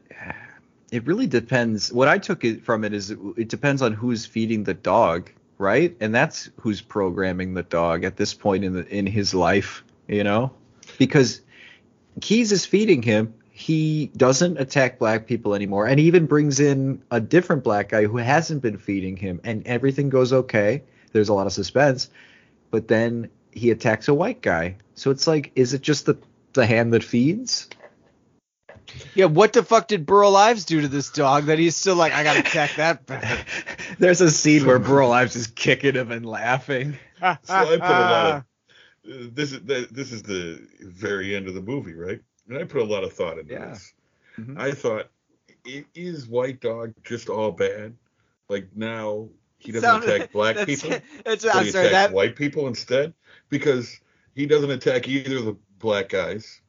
[0.92, 1.92] it really depends.
[1.94, 5.32] What I took it from it is it, it depends on who's feeding the dog,
[5.58, 5.96] right?
[6.00, 10.24] And that's who's programming the dog at this point in the in his life, you
[10.24, 10.52] know,
[10.98, 11.42] because
[12.22, 13.34] Keys is feeding him.
[13.52, 18.06] He doesn't attack black people anymore, and he even brings in a different black guy
[18.06, 20.84] who hasn't been feeding him, and everything goes okay.
[21.12, 22.10] There's a lot of suspense,
[22.72, 24.78] but then he attacks a white guy.
[24.96, 26.18] So it's like, is it just the
[26.54, 27.70] the hand that feeds?
[29.14, 32.14] Yeah, what the fuck did Burl Ives do to this dog that he's still like,
[32.14, 33.46] I gotta attack that.
[34.00, 36.98] There's a scene where Burl Ives is kicking him and laughing.
[37.20, 38.44] So I put a lot of
[39.32, 42.22] this is the, this is the very end of the movie, right?
[42.48, 43.70] And I put a lot of thought into Yeah.
[43.70, 43.94] this.
[44.38, 44.60] Mhm.
[44.60, 45.10] I thought,
[45.96, 47.96] is White Dog just all bad?
[48.50, 52.36] Like now he doesn't attack black that's- people, It's, but he sorry, attacks that white
[52.36, 53.14] people instead
[53.50, 54.00] because
[54.36, 56.62] he doesn't attack either of the black guys.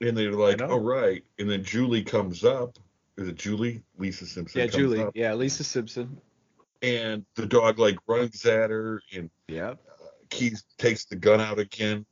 [0.00, 1.24] And they're like, all right.
[1.38, 2.78] And then Julie comes up.
[3.16, 3.82] Is it Julie?
[3.98, 4.60] Lisa Simpson.
[4.60, 5.00] Yeah, Julie.
[5.00, 6.20] up, Yeah, Lisa Simpson.
[6.82, 9.80] and the dog like runs at her, and Yep.
[10.34, 12.04] Keith takes the gun out again.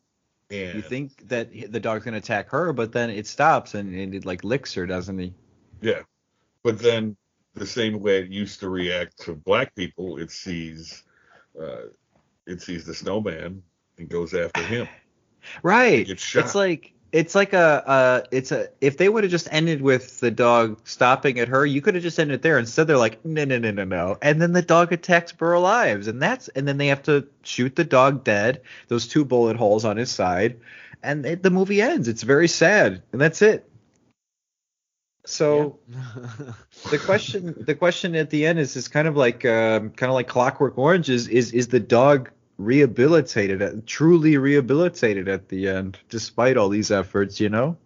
[0.51, 4.15] And You think that the dog's gonna attack her, but then it stops and, and
[4.15, 5.35] it like licks her, doesn't he?
[5.81, 6.03] Yeah.
[6.63, 7.17] But then
[7.55, 11.03] the same way it used to react to black people, it sees
[11.61, 11.89] uh,
[12.47, 13.63] it sees the snowman
[13.99, 14.89] and goes after him.
[15.65, 16.09] Right.
[16.09, 20.19] It's like it's like a uh it's a if they would have just ended with
[20.21, 22.59] the dog stopping at her, you could have just ended there.
[22.59, 26.09] Instead, they're like, no, no, no, no, no, and then the dog attacks Burl Ives,
[26.09, 28.63] and that's and then they have to shoot the dog dead.
[28.89, 30.61] Those two bullet holes on his side,
[31.03, 32.09] and it, the movie ends.
[32.09, 33.69] It's very sad, and that's it.
[35.27, 35.79] So
[36.91, 40.15] the question the question at the end is is kind of like um, kind of
[40.15, 46.57] like Clockwork Orange is is is the dog rehabilitated truly rehabilitated at the end despite
[46.57, 47.77] all these efforts you know?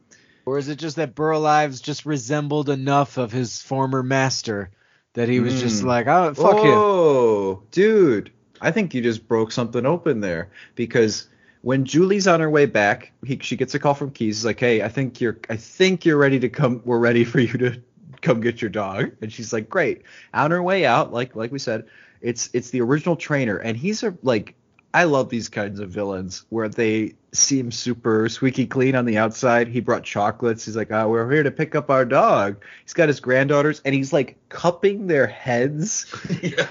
[0.44, 4.70] Or is it just that Burl Ives just resembled enough of his former master
[5.14, 5.86] that he was just Mm.
[5.86, 6.72] like, oh fuck him.
[6.74, 8.30] oh dude.
[8.60, 10.50] I think you just broke something open there.
[10.76, 11.28] Because
[11.62, 14.38] when Julie's on her way back he, she gets a call from Keys.
[14.38, 17.40] He's like hey I think you're I think you're ready to come we're ready for
[17.40, 17.82] you to
[18.20, 19.12] come get your dog.
[19.22, 20.02] And she's like great.
[20.34, 21.84] On her way out like like we said
[22.20, 24.54] it's it's the original trainer and he's a like
[24.96, 29.68] I love these kinds of villains where they seem super squeaky clean on the outside.
[29.68, 30.64] He brought chocolates.
[30.64, 32.64] He's like, oh, we're here to pick up our dog.
[32.82, 36.06] He's got his granddaughters and he's like cupping their heads
[36.42, 36.66] yeah.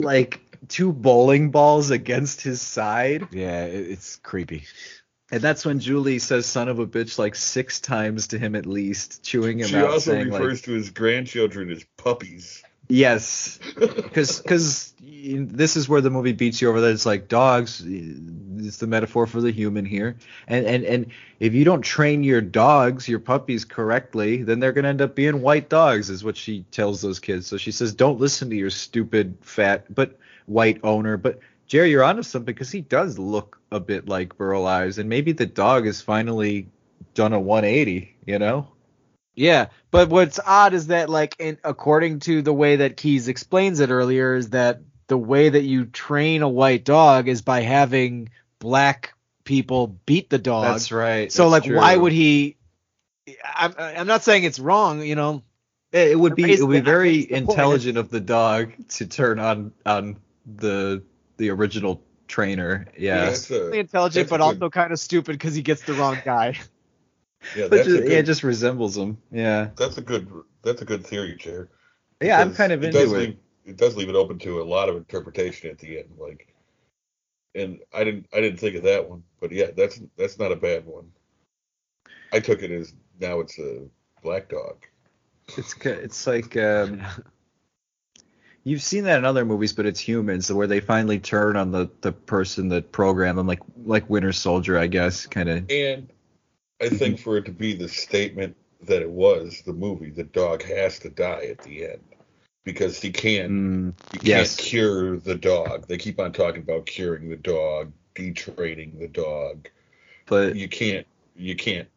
[0.00, 3.28] like two bowling balls against his side.
[3.30, 4.64] Yeah, it's creepy.
[5.30, 8.66] And that's when Julie says son of a bitch like six times to him at
[8.66, 12.62] least, chewing him She out, also saying refers like, to his grandchildren as puppies.
[12.92, 13.58] Yes.
[13.78, 18.78] because because this is where the movie beats you over that it's like dogs it's
[18.78, 20.16] the metaphor for the human here.
[20.46, 21.06] And and and
[21.40, 25.14] if you don't train your dogs your puppies correctly then they're going to end up
[25.14, 27.46] being white dogs is what she tells those kids.
[27.46, 31.16] So she says don't listen to your stupid fat but white owner.
[31.16, 35.08] But jerry you're onto something because he does look a bit like burl ives and
[35.08, 36.68] maybe the dog has finally
[37.14, 38.71] done a 180 you know
[39.34, 43.80] Yeah, but what's odd is that like in according to the way that Keys explains
[43.80, 48.28] it earlier is that the way that you train a white dog is by having
[48.58, 49.14] black
[49.44, 50.64] people beat the dog.
[50.64, 52.56] that's right so that's like why would he
[53.54, 55.42] I'm I'm not saying it's wrong, you know.
[55.92, 57.50] It, it would be it would be very that's point.
[57.50, 60.16] intelligent of the dog to turn on on
[60.46, 61.02] the
[61.36, 62.86] the original trainer.
[62.96, 63.26] Yeah.
[63.26, 65.94] That's a, Really intelligent that's but a also kind of stupid cuz he gets the
[65.94, 66.58] wrong guy.
[67.56, 69.18] yeah, But that's ju- a good, yeah, it just resembles him.
[69.30, 69.70] Yeah.
[69.76, 70.30] that's a good
[70.62, 71.68] that's a good theory, Chair.
[72.20, 73.16] Yeah, I'm kind of it into does it.
[73.16, 76.48] Leave, it does leave it open to a lot of interpretation at the end, like.
[77.54, 80.56] And I didn't I didn't think of that one, but yeah, that's that's not a
[80.56, 81.10] bad one.
[82.32, 83.82] I took it as now it's a
[84.22, 84.76] black dog.
[85.58, 87.02] It's it's like um
[88.64, 91.90] You've seen that in other movies, but it's humans, where they finally turn on the,
[92.00, 95.70] the person that programmed them, like like Winter Soldier, I guess, kind of.
[95.70, 96.08] And
[96.82, 100.62] I think for it to be the statement that it was, the movie, the dog
[100.64, 102.02] has to die at the end.
[102.64, 105.88] Because he can't Mm, you can't cure the dog.
[105.88, 109.68] They keep on talking about curing the dog, detraining the dog.
[110.26, 111.88] but You can't you can't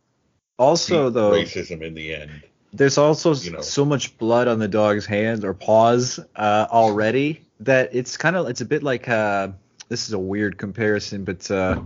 [0.58, 2.42] also though, racism in the end.
[2.74, 3.62] there's also you know.
[3.62, 8.48] so much blood on the dog's hands or paws uh, already that it's kind of
[8.48, 9.50] it's a bit like uh,
[9.90, 11.80] this is a weird comparison, but uh,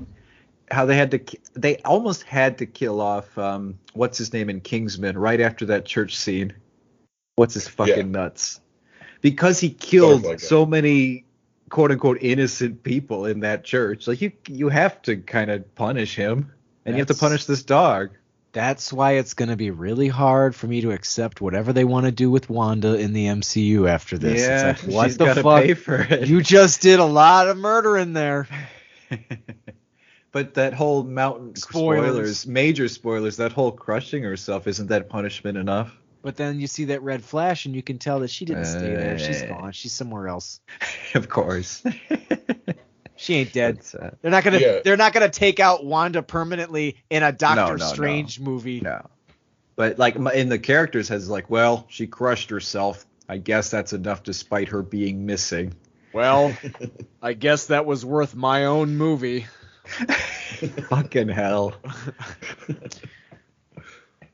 [0.72, 1.20] how they had to
[1.54, 5.86] they almost had to kill off um, what's his name in Kingsman right after that
[5.86, 6.54] church scene.
[7.36, 8.04] What's his fucking Yeah.
[8.04, 8.60] nuts?
[9.22, 10.46] Because he killed like that.
[10.46, 11.26] so many
[11.70, 14.08] quote unquote innocent people in that church.
[14.08, 16.52] Like you you have to kind of punish him
[16.86, 18.12] and you have to punish this dog.
[18.52, 22.08] That's why it's going to be really hard for me to accept whatever they want
[22.08, 24.42] to do with Wanda in the MCU after this.
[24.42, 25.64] yeah, it's like, what she's the fuck?
[25.64, 26.28] pay for it.
[26.28, 28.48] You just did a lot of murder in there.
[30.32, 32.02] but that whole mountain Spoilers.
[32.08, 32.48] spoilers.
[32.48, 35.92] major spoilers, that whole crushing herself, isn't that punishment enough?
[36.22, 38.94] But then you see that red flash and you can tell that she didn't stay
[38.94, 39.18] there.
[39.18, 39.72] She's gone.
[39.72, 40.60] She's somewhere else.
[41.16, 41.84] of course.
[43.22, 43.80] She ain't dead.
[44.02, 44.80] Uh, They're not gonna Yeah.
[44.82, 47.86] they're not gonna take out Wanda permanently in a Doctor no, no.
[47.86, 48.80] Strange movie.
[48.80, 49.10] no.
[49.76, 53.06] But like in the characters has like, well, she crushed herself.
[53.28, 55.74] I guess that's enough despite her being missing.
[56.14, 56.56] Well,
[57.22, 59.48] I guess that was worth my own movie.
[60.90, 61.74] Fucking hell.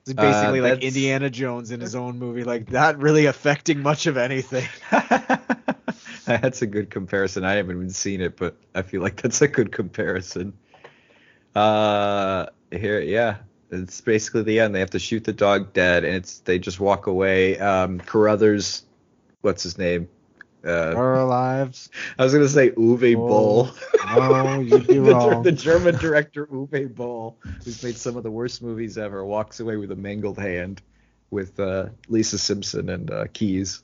[0.08, 4.06] It's basically Uh, like Indiana Jones in his own movie, like not really affecting much
[4.06, 4.68] of anything.
[6.26, 7.44] that's a good comparison.
[7.44, 10.54] I haven't even seen it, but I feel like that's a good comparison.
[11.56, 13.38] Uh, here, yeah,
[13.72, 14.76] it's basically the end.
[14.76, 17.58] They have to shoot the dog dead, and it's they just walk away.
[17.58, 18.84] Um, Carruthers,
[19.42, 20.08] what's his name?
[20.66, 21.90] Uh, Our lives.
[22.18, 23.70] I was gonna say Uwe Oh, Boll.
[24.16, 25.44] no, you'd be the, wrong.
[25.44, 29.76] the German director Uwe Boll, who's made some of the worst movies ever, walks away
[29.78, 30.82] with a mangled hand
[31.30, 33.84] with uh, Lisa Simpson and uh, Keys.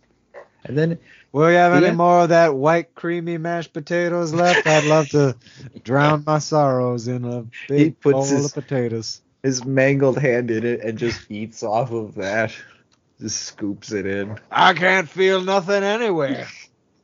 [0.64, 0.98] And then
[1.34, 1.94] Will you have any Yeah.
[1.94, 4.68] more of that white creamy mashed potatoes left?
[4.68, 5.36] I'd love to
[5.84, 9.22] drown my sorrows in a He big puts bowl his- of potatoes.
[9.42, 12.54] his mangled hand in it and just eats off of that.
[13.22, 14.40] Just scoops it in.
[14.52, 16.48] I can't feel nothing anywhere.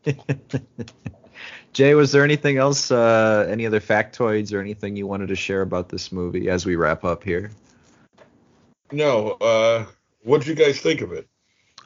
[1.74, 5.62] Jay, was there anything else, uh, any other factoids or anything you wanted to share
[5.62, 7.52] about this movie as we wrap up here?
[8.92, 9.86] No, uh,
[10.24, 11.28] what did you guys think of it?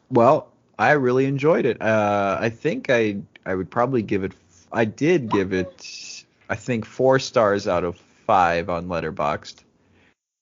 [0.10, 1.82] Well, I really enjoyed it.
[1.82, 4.34] Uh, I think I I would probably give it.
[4.72, 6.26] I did give it.
[6.50, 9.64] I think four stars out of five on Letterboxd.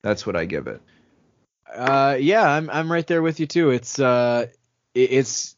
[0.02, 0.82] That's what I give it.
[1.74, 3.70] Uh, yeah, I'm I'm right there with you too.
[3.70, 4.48] It's uh,
[4.94, 5.56] it, it's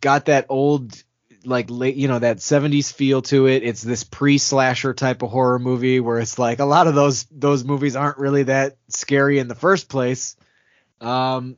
[0.00, 1.02] got that old
[1.46, 3.62] like late, you know, that 70s feel to it.
[3.62, 7.64] It's this pre-slasher type of horror movie where it's like a lot of those those
[7.64, 10.36] movies aren't really that scary in the first place.
[11.00, 11.56] Um,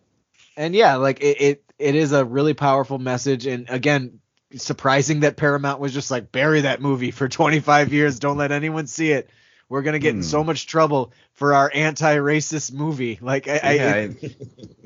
[0.56, 3.46] and yeah, like it it, it is a really powerful message.
[3.46, 4.20] And again,
[4.54, 8.18] surprising that Paramount was just like bury that movie for 25 years.
[8.18, 9.30] Don't let anyone see it.
[9.68, 10.28] We're gonna get in Hmm.
[10.28, 13.18] so much trouble for our anti-racist movie.
[13.20, 14.16] Like I, I Yeah, it,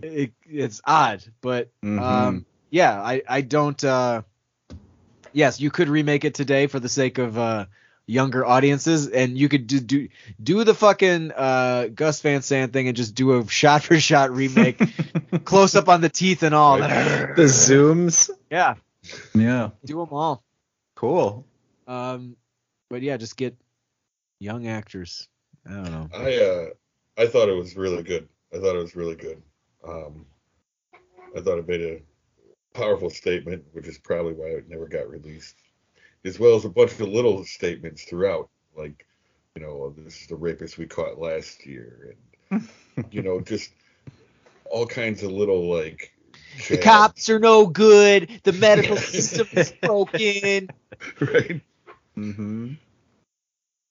[0.02, 2.02] it, it's odd, but Mhm.
[2.02, 3.82] um, yeah, I I don't.
[3.84, 4.22] Uh,
[5.32, 7.66] yes, you could remake it today for the sake of uh,
[8.06, 10.08] younger audiences, and you could do do,
[10.42, 14.30] do the fucking uh, Gus Van Sant thing and just do a shot for shot
[14.30, 14.80] remake,
[15.44, 16.78] close up on the teeth and all.
[16.78, 18.30] the zooms.
[18.50, 18.74] yeah,
[19.34, 19.70] Yeah.
[19.84, 20.42] do them all.
[20.96, 21.46] Cool.
[21.86, 22.36] Um,
[22.88, 23.56] but yeah, just get
[24.38, 25.28] young actors.
[25.66, 26.08] I don't know.
[26.14, 26.66] I uh,
[27.16, 28.28] I thought it was really good.
[28.52, 29.42] I thought it was really good.
[29.86, 30.26] Um,
[31.36, 32.00] I thought it made a
[32.74, 35.56] powerful statement, which is probably why it never got released,
[36.24, 39.06] as well as a bunch of little statements throughout, like,
[39.56, 42.16] you know, "Oh, this is the rapist we caught last year,
[42.50, 42.68] and
[43.10, 43.72] you know, just
[44.70, 46.12] all kinds of little like.
[46.68, 48.40] The cops are no good.
[48.44, 50.68] The medical system is broken.
[51.20, 51.60] right?
[52.16, 52.72] Mm-hmm.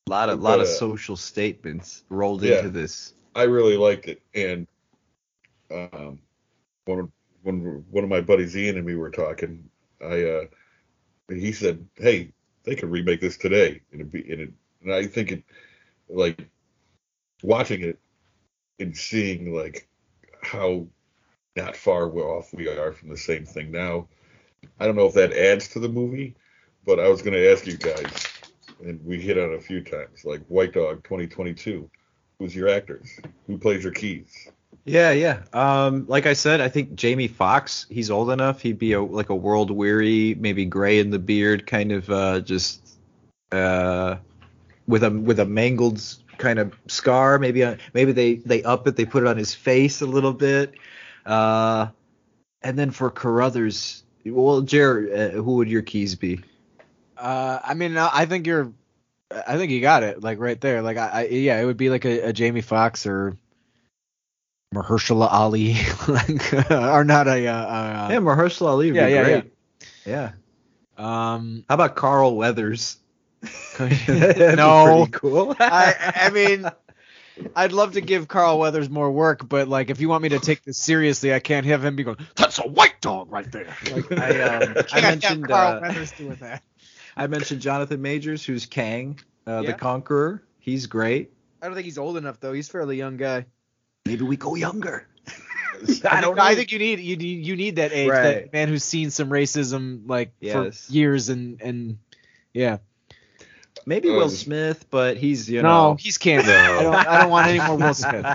[0.07, 2.57] A lot of lot of uh, social statements rolled yeah.
[2.57, 3.13] into this.
[3.36, 4.67] I really liked it, and
[5.71, 6.19] um,
[6.86, 7.11] one
[7.46, 9.70] of one of my buddies Ian and me were talking.
[10.02, 10.46] I uh,
[11.30, 12.34] he said, "Hey,
[12.64, 15.44] they could remake this today," and it be and it, and I think it
[16.10, 16.50] like
[17.44, 18.00] watching it
[18.80, 19.88] and seeing like
[20.42, 20.88] how
[21.56, 24.08] not far off we are from the same thing now.
[24.80, 26.36] I don't know if that adds to the movie,
[26.86, 28.28] but I was going to ask you guys,
[28.84, 31.90] and we hit on a few times, like White Dog 2022.
[32.40, 33.20] Who's your actors?
[33.48, 34.50] Who plays your keys?
[34.86, 35.43] Yeah, yeah.
[35.53, 37.86] Um, like I said, I think Jamie Foxx.
[37.89, 38.61] He's old enough.
[38.61, 42.39] He'd be a, like a world weary, maybe gray in the beard, kind of uh,
[42.39, 42.97] just
[43.51, 44.15] uh,
[44.88, 46.01] with a with a mangled
[46.38, 47.38] kind of scar.
[47.38, 48.95] Maybe uh, maybe they they up it.
[48.95, 50.74] They put it on his face a little bit.
[51.26, 51.89] Uh,
[52.61, 56.41] and then for Carruthers, well, Jared, uh, who would your keys be?
[57.17, 58.72] Uh, I mean, I think you're,
[59.32, 60.82] I think you got it, like right there.
[60.82, 63.38] Like, I, I yeah, it would be like a, a Jamie Foxx or
[64.74, 65.74] Mahershala Ali,
[66.07, 69.53] like, or not a, uh, yeah, Mahershala Ali would yeah, be yeah, great.
[70.05, 70.32] Yeah.
[70.97, 72.97] uh, um, How about Carl Weathers?
[73.41, 73.49] no,
[74.07, 75.55] That'd be pretty cool.
[75.59, 76.65] I, I mean,
[77.55, 80.39] I'd love to give Carl Weathers more work, but like, if you want me to
[80.39, 83.76] take this seriously, I can't have him be going, "That's a white dog right there."
[83.91, 86.61] Like, I, um, I mentioned Carl uh, Weathers doing that.
[87.17, 89.72] I mentioned Jonathan Majors, who's Kang, uh, Yeah.
[89.72, 90.43] the Conqueror.
[90.59, 91.32] He's great.
[91.61, 92.53] I don't think he's old enough though.
[92.53, 93.45] He's a fairly young guy.
[94.06, 95.08] Maybe we go younger.
[96.10, 96.43] I don't know.
[96.43, 98.22] I think you need you need you need that age, Right.
[98.24, 100.88] that man who's seen some racism like Yes.
[100.88, 101.97] for years and and
[102.54, 102.78] yeah.
[103.86, 105.95] Maybe Will Um, Smith, but he's you no, know.
[105.97, 106.56] he's canceled.
[106.56, 108.26] I don't I don't want any more Will Smith.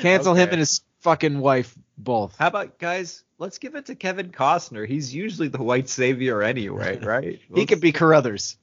[0.00, 2.36] Cancel him and his fucking wife both.
[2.38, 3.22] How about guys?
[3.38, 4.86] Let's give it to Kevin Costner.
[4.86, 7.40] He's usually the white savior anyway, right?
[7.54, 8.56] He could be Carruthers.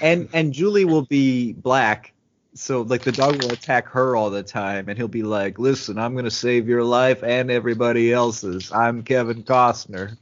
[0.00, 2.12] and and Julie will be black.
[2.54, 5.98] So like the dog will attack her all the time, and he'll be like, "Listen,
[5.98, 8.70] I'm gonna save your life and everybody else's.
[8.72, 10.16] I'm Kevin Costner,"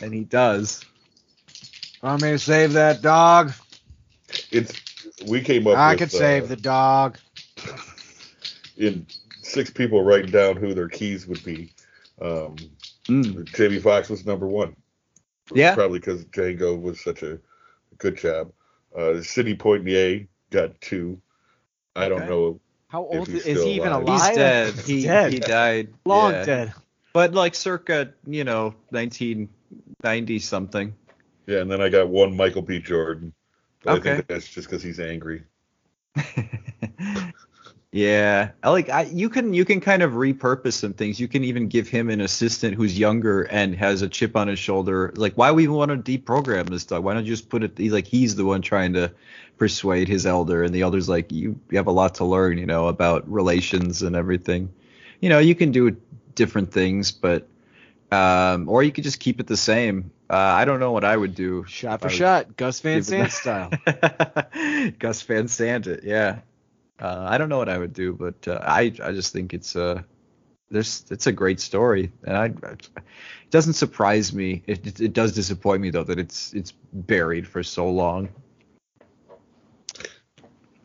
[0.00, 0.84] and he does.
[2.02, 3.52] Want me to save that dog?
[4.50, 4.72] It's
[5.26, 5.76] we came up.
[5.76, 7.18] I with, could save uh, the dog.
[8.76, 9.06] in
[9.42, 11.72] six people writing down who their keys would be.
[12.20, 12.56] Um,
[13.06, 14.76] Jamie Foxx was number one.
[15.52, 15.74] Yeah.
[15.74, 17.38] Probably because Django was such a
[17.98, 18.52] good job.
[18.96, 21.20] Uh, Sidney Poitier got two.
[21.94, 22.28] I don't Okay.
[22.28, 22.60] know.
[22.88, 24.02] How if old he's is still he even alive.
[24.02, 24.26] alive?
[24.28, 24.74] He's dead.
[24.86, 25.32] He dead.
[25.32, 25.94] he died.
[26.04, 26.44] Long yeah.
[26.44, 26.74] dead.
[27.12, 30.94] But like circa, you know, 1990 something.
[31.46, 32.78] Yeah, and then I got one Michael B.
[32.78, 33.32] Jordan.
[33.82, 35.44] But I think that's just because he's angry.
[37.94, 41.20] Yeah, like I, you can you can kind of repurpose some things.
[41.20, 44.58] You can even give him an assistant who's younger and has a chip on his
[44.58, 45.12] shoulder.
[45.14, 47.04] Like, why we even want to deprogram this dog?
[47.04, 49.12] Why don't you just put it he's like he's the one trying to
[49.58, 52.64] persuade his elder, and the elder's like, you, you have a lot to learn, you
[52.64, 54.72] know, about relations and everything.
[55.20, 55.94] You know, you can do
[56.34, 57.46] different things, but
[58.10, 60.10] um, or you could just keep it the same.
[60.30, 61.66] Uh, I don't know what I would do.
[61.68, 63.70] Shot for shot, Gus Van Sant style.
[64.98, 66.38] Gus Van Sant it, yeah.
[67.00, 69.74] Uh, I don't know what I would do, but uh, I I just think it's
[69.76, 70.02] uh
[70.70, 72.90] there's it's a great story, and I it
[73.50, 74.62] doesn't surprise me.
[74.66, 78.28] It, it it does disappoint me though that it's it's buried for so long.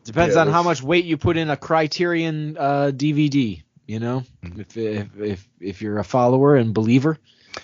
[0.04, 3.62] Depends Yeah, on how much weight you put in a Criterion uh, DVD.
[3.86, 4.60] You know, Mm-hmm.
[4.60, 7.18] if, if if if you're a follower and believer,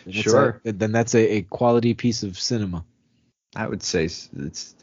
[0.07, 0.61] then Sure.
[0.65, 2.85] a- then that's a, a quality piece of cinema.
[3.57, 4.75] I would say it's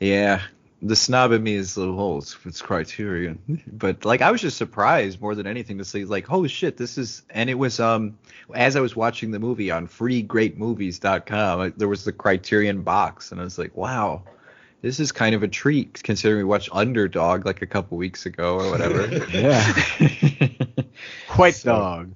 [0.00, 0.42] yeah.
[0.82, 4.40] The snob in me is a little, oh, it's, it's Criterion, but like I was
[4.40, 7.78] just surprised more than anything to see like, holy shit, this is, and it was
[7.80, 8.16] um
[8.54, 13.40] as I was watching the movie on FreeGreatMovies.com, like, there was the Criterion box, and
[13.40, 14.22] I was like, wow,
[14.80, 18.58] this is kind of a treat considering we watched Underdog like a couple weeks ago
[18.58, 19.06] or whatever.
[19.30, 19.72] Yeah.
[21.36, 22.14] White So- Dog.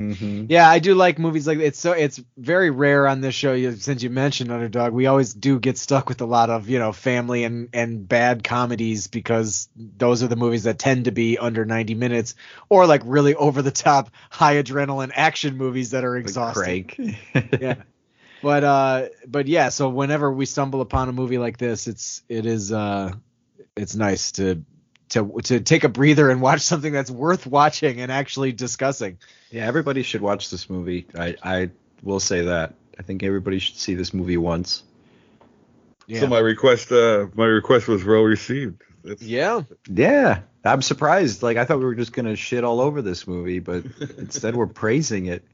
[0.00, 3.52] Hmm Yeah, I do like movies like it's so it's very rare on this show.
[3.52, 6.78] you- Since you mentioned Underdog, we always do get stuck with a lot of you
[6.78, 11.38] know family and and bad comedies because those are the movies that tend to be
[11.38, 12.34] under 90 minutes
[12.68, 16.90] or like really over the top high adrenaline action movies that are exhausting.
[17.60, 17.76] Yeah.
[18.42, 22.46] But uh but yeah, so whenever we stumble upon a movie like this, it's it
[22.46, 23.12] is uh
[23.76, 24.64] it's nice to
[25.10, 29.18] to to take a breather and watch something that's worth watching and actually discussing.
[29.50, 31.06] Yeah, everybody should watch this movie.
[31.16, 31.70] I, I
[32.02, 32.74] will say that.
[32.98, 34.82] I think everybody should see this movie once.
[36.06, 36.20] Yeah.
[36.20, 38.82] So my request, uh, my request was well received.
[39.04, 39.62] It's, yeah.
[39.88, 41.42] Yeah, I'm surprised.
[41.42, 43.84] Like I thought we were just gonna shit all over this movie, but
[44.18, 45.44] instead we're praising it.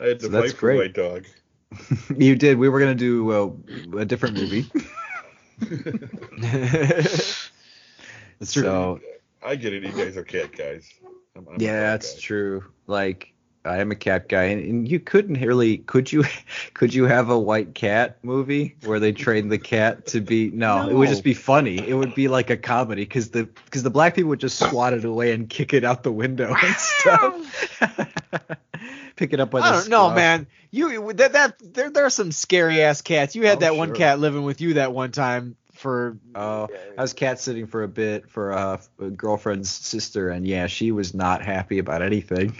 [0.00, 0.78] I had to So that's fight for great.
[0.78, 1.26] White Dog.
[2.16, 2.58] You did.
[2.58, 4.70] We were gonna do uh, a different movie.
[8.38, 8.62] That's true.
[8.62, 9.00] So
[9.44, 9.82] I get it.
[9.82, 10.92] You guys are cat guys.
[11.36, 12.20] I'm, I'm yeah, cat that's guy.
[12.20, 12.64] true.
[12.86, 13.34] Like
[13.66, 15.78] I am a cat guy, and, and you couldn't really.
[15.78, 16.24] Could you?
[16.74, 20.50] Could you have a white cat movie where they train the cat to be?
[20.50, 21.78] No, it would just be funny.
[21.78, 24.92] It would be like a comedy because the because the black people would just swat
[24.92, 27.78] it away and kick it out the window and stuff.
[29.16, 30.48] Pick it up by the I don't know, man.
[30.72, 33.36] You that that there there are some scary ass cats.
[33.36, 36.66] You had Oh, that one cat living with you that one time for Oh,
[36.96, 40.90] I was cat sitting for a bit for uh, a girlfriend's sister, and yeah, she
[40.92, 42.56] was not happy about anything.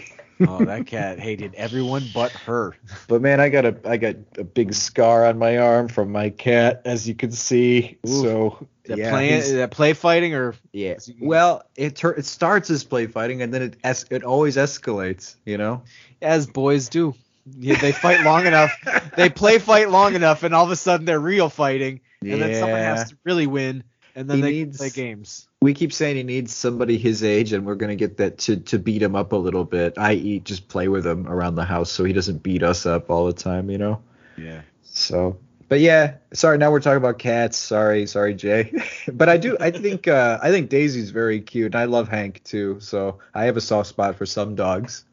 [0.47, 2.75] oh that cat hated everyone but her.
[3.07, 6.29] But man, I got a I got a big scar on my arm from my
[6.29, 7.97] cat, as you can see.
[8.07, 8.21] Ooh.
[8.21, 10.97] So That yeah, play that play fighting or yeah.
[11.19, 15.35] Well, it tur- it starts as play fighting, and then it es- it always escalates.
[15.45, 15.81] You know.
[16.21, 17.15] as boys do.
[17.57, 18.71] Yeah, they fight long enough.
[19.15, 22.01] They play fight long enough, and all of a sudden they're real fighting,
[22.33, 22.95] and then someone Yeah.
[22.95, 23.83] has to really win,
[24.15, 25.47] and then He they needs- play games.
[25.61, 28.77] We keep saying he needs somebody his age, and we're gonna get that to to
[28.79, 29.93] beat him up a little bit.
[29.97, 33.25] I.e., just play with him around the house so he doesn't beat us up all
[33.25, 33.69] the time.
[33.69, 34.01] You know.
[34.37, 34.61] Yeah.
[34.83, 36.57] So, but yeah, sorry.
[36.59, 37.57] Now we're talking about cats.
[37.57, 38.71] Sorry, sorry, Jay.
[39.11, 39.57] but I do.
[39.59, 40.07] I think.
[40.07, 42.77] Uh, I think Daisy's very cute, and I love Hank too.
[42.79, 45.03] So I have a soft spot for some dogs.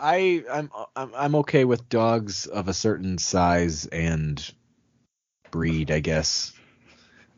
[0.00, 4.42] I I'm I'm I'm okay with dogs of a certain size and
[5.50, 6.52] breed, I guess.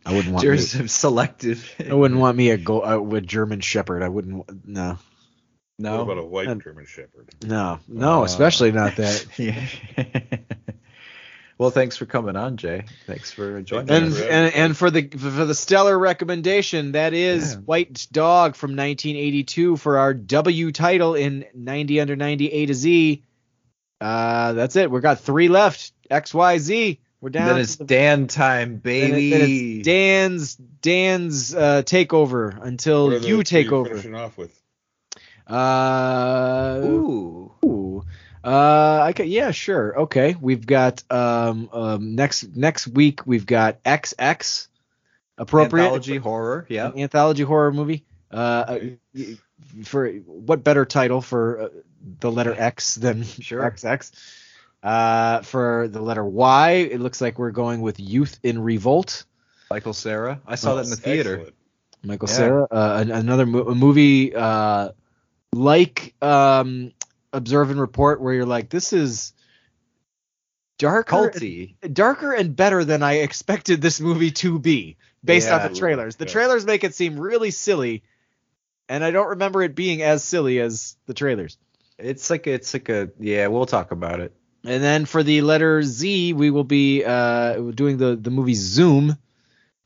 [0.07, 1.71] I wouldn't want Yours me, selective.
[1.87, 4.03] I wouldn't want me a go uh, with German Shepherd.
[4.03, 4.67] I wouldn't.
[4.67, 4.99] no.
[5.81, 7.29] No, What about a white And- German Shepherd?
[7.45, 8.23] no, no.
[8.23, 9.27] Uh, especially not that.
[9.39, 9.65] yeah.
[11.57, 12.85] well, thanks for coming on, Jay.
[13.07, 14.21] Thanks for joining And, us.
[14.21, 17.59] and and for the for the stellar recommendation, that is Yeah.
[17.61, 23.23] White Dog from 1982 for our W title in 90 under 90 A to Z.
[24.01, 24.91] Uh, that's it.
[24.91, 25.93] We've got three left.
[26.11, 27.01] X Y Z.
[27.21, 27.49] We're down.
[27.49, 29.31] then it's the- Dan time, then it- baby.
[29.31, 33.89] then it's Dan's Dan's uh, takeover until What are the you two take you're over.
[33.91, 34.55] Finishing off with.
[35.47, 37.53] Uh, Ooh.
[37.65, 38.05] ooh.
[38.45, 40.03] Uh, I can, yeah, sure.
[40.03, 44.69] Okay, we've got um, um next next week we've got XX
[45.37, 46.67] appropriate Anthology horror.
[46.69, 46.89] Yeah.
[46.93, 48.05] an anthology horror movie.
[48.31, 48.79] Uh,
[49.17, 49.21] uh,
[49.85, 51.69] for what better title for uh,
[52.21, 53.63] the letter X than Sure.
[53.71, 54.13] XX?
[54.83, 59.25] Uh, for the letter Y, it looks like we're going with Youth in Revolt.
[59.71, 60.41] Michael Cera.
[60.47, 61.35] I saw that in the theater.
[61.35, 61.55] Excellent.
[62.05, 62.35] Michael Yeah.
[62.35, 64.91] Cera, uh, an- another mo- a movie uh,
[65.53, 66.93] like um,
[67.33, 69.33] Observe and Report, where you're like, this is
[70.79, 71.75] darker, Culty.
[71.93, 76.17] darker and better than I expected this movie to be, based on the trailers.
[76.17, 78.05] The trailers make it seem really silly,
[78.89, 81.59] and I don't remember it being as silly as the trailers.
[81.99, 83.49] It's like it's like a yeah.
[83.49, 84.33] We'll talk about it.
[84.65, 89.17] And then for the letter Z, we will be uh, doing the the movie Zoom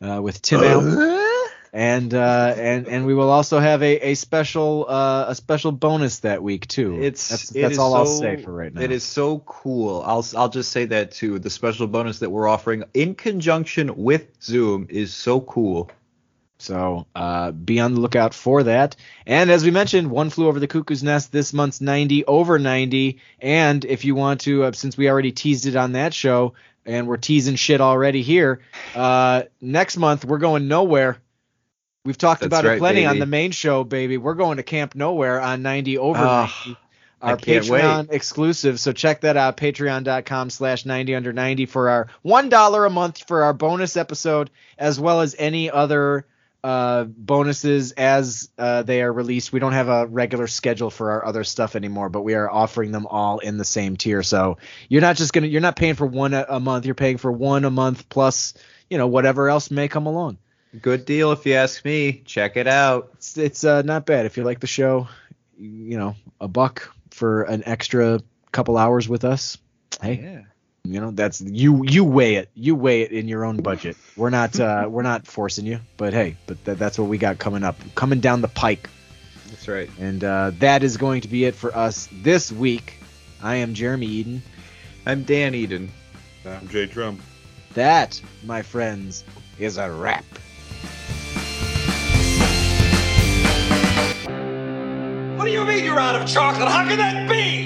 [0.00, 1.28] uh, with Tim Allen,
[1.72, 6.20] and uh, and and we will also have a a special uh, a special bonus
[6.20, 6.98] that week too.
[7.00, 8.80] It's that's, that's is all I'll say for right now.
[8.80, 10.02] It is so cool.
[10.06, 11.38] I'll I'll just say that too.
[11.38, 15.90] The special bonus that we're offering in conjunction with Zoom is so cool.
[16.62, 18.94] So uh, be on the lookout for that.
[19.26, 23.18] And as we mentioned, One Flew Over the Cuckoo's Nest this month's 90 over 90.
[23.40, 26.54] And if you want to, uh, since we already teased it on that show,
[26.86, 28.60] and we're teasing shit already here,
[28.94, 31.18] uh, next month we're going nowhere.
[32.04, 34.16] We've talked That's about it right, plenty on the main show, baby.
[34.16, 36.78] We're going to Camp Nowhere on 90 over Ah, 90.
[37.20, 37.82] I Our can't wait.
[37.82, 38.80] Patreon exclusive.
[38.80, 43.44] So check that out, patreon.com slash 90 under 90 for our $1 a month for
[43.44, 46.26] our bonus episode, as well as any other
[46.64, 49.52] uh, bonuses as uh, they are released.
[49.52, 52.92] We don't have a regular schedule for our other stuff anymore, but we are offering
[52.92, 54.22] them all in the same tier.
[54.22, 54.58] So
[54.88, 56.86] you're not just gonna you're not paying for one a, a month.
[56.86, 58.54] You're paying for one a month plus
[58.88, 60.38] you know whatever else may come along.
[60.80, 62.22] Good deal if you ask me.
[62.24, 63.10] Check it out.
[63.14, 65.08] It's it's uh, not bad if you like the show.
[65.58, 68.20] You know, a buck for an extra
[68.52, 69.58] couple hours with us.
[70.00, 70.40] Hey, Yeah.
[70.84, 74.30] You know that's you you weigh it you weigh it in your own budget we're
[74.30, 77.62] not uh we're not forcing you but hey but th- that's what we got coming
[77.62, 78.90] up coming down the pike
[79.48, 79.88] That's right.
[80.00, 82.94] and uh that is going to be it for us this week
[83.42, 84.42] i am jeremy eden
[85.04, 85.90] I'm Dan Eden.
[86.46, 87.20] I'm Jay Trump.
[87.74, 89.24] that my friends
[89.58, 90.24] is a wrap
[95.36, 96.68] What do you mean you're out of chocolate?
[96.68, 97.61] How can that be?